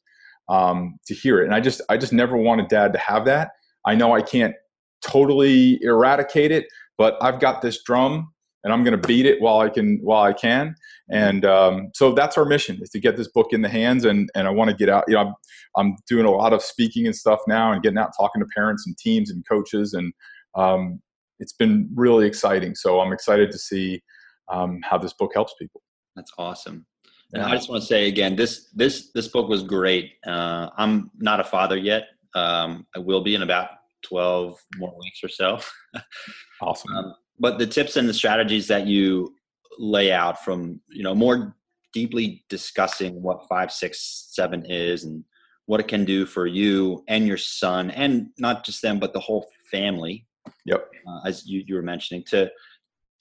[0.49, 3.51] um, to hear it, and I just I just never wanted dad to have that.
[3.87, 4.55] I know I can't
[5.03, 6.67] totally eradicate it,
[6.99, 10.23] but I've got this drum and I'm going to beat it while I can while
[10.23, 10.75] I can.
[11.11, 14.29] And um, so that's our mission is to get this book in the hands, and
[14.35, 15.05] and I want to get out.
[15.09, 15.35] You know, I'm,
[15.77, 18.87] I'm doing a lot of speaking and stuff now, and getting out talking to parents
[18.87, 20.13] and teams and coaches, and
[20.55, 21.01] um,
[21.39, 22.75] it's been really exciting.
[22.75, 24.03] So I'm excited to see
[24.51, 25.83] um, how this book helps people.
[26.17, 26.87] That's awesome.
[27.33, 30.15] And I just want to say again, this this this book was great.
[30.27, 32.09] Uh, I'm not a father yet.
[32.35, 33.69] Um, I will be in about
[34.03, 35.61] 12 more weeks or so.
[36.61, 36.93] awesome.
[36.97, 39.35] Um, but the tips and the strategies that you
[39.79, 41.57] lay out from you know more
[41.93, 45.25] deeply discussing what five six seven is and
[45.67, 49.21] what it can do for you and your son and not just them but the
[49.21, 50.27] whole family
[50.67, 52.51] yep uh, as you, you were mentioning to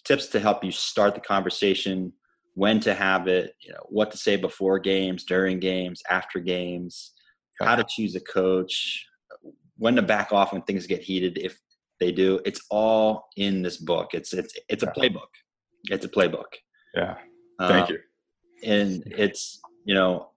[0.10, 2.12] tips to help you start the conversation,
[2.56, 7.14] when to have it, you know, what to say before games, during games, after games,
[7.62, 9.06] how to choose a coach,
[9.78, 11.60] when to back off when things get heated if
[12.00, 12.40] they do.
[12.44, 14.10] It's all in this book.
[14.14, 15.32] It's it's it's a playbook.
[15.86, 16.52] It's a playbook.
[16.96, 17.16] Yeah.
[17.60, 18.00] Thank uh, you.
[18.64, 20.30] And it's you know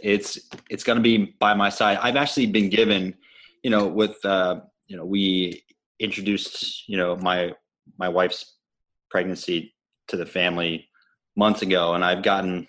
[0.00, 0.38] it's
[0.68, 1.98] it's going to be by my side.
[2.02, 3.14] I've actually been given,
[3.62, 5.62] you know, with uh, you know we
[6.00, 7.52] introduced you know my
[7.98, 8.55] my wife's
[9.10, 9.74] pregnancy
[10.08, 10.88] to the family
[11.36, 12.66] months ago, and I've gotten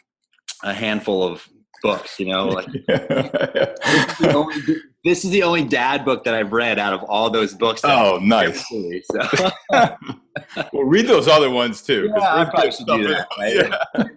[0.63, 1.47] a handful of
[1.81, 2.19] books.
[2.19, 4.55] You know, like this, is only,
[5.03, 7.81] this, is the only dad book that I've read out of all those books.
[7.83, 8.65] Oh, nice.
[8.67, 9.49] so.
[9.71, 12.11] well, read those other ones too.
[12.17, 13.27] Yeah, I probably should do that.
[13.37, 13.55] Right?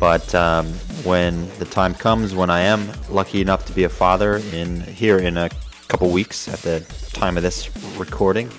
[0.00, 0.66] but um,
[1.04, 5.18] when the time comes when I am lucky enough to be a father in here
[5.18, 5.48] in a
[5.88, 6.80] couple weeks at the
[7.12, 8.50] time of this recording,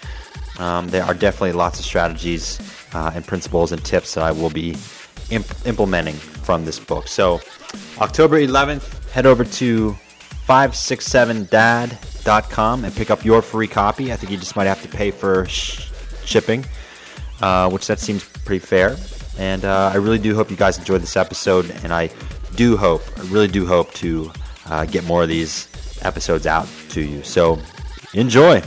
[0.60, 2.60] um, there are definitely lots of strategies
[2.94, 4.76] uh, and principles and tips that I will be
[5.30, 7.08] imp- implementing from this book.
[7.08, 7.40] So,
[8.00, 9.96] October 11th, head over to
[10.48, 14.12] 567dad.com and pick up your free copy.
[14.12, 15.88] I think you just might have to pay for sh-
[16.26, 16.66] shipping,
[17.42, 18.98] uh, which that seems pretty fair.
[19.38, 21.71] And uh, I really do hope you guys enjoyed this episode.
[21.84, 22.09] And I
[22.55, 24.32] do hope, I really do hope to
[24.65, 25.67] uh, get more of these
[26.01, 27.23] episodes out to you.
[27.23, 27.59] So
[28.13, 28.61] enjoy.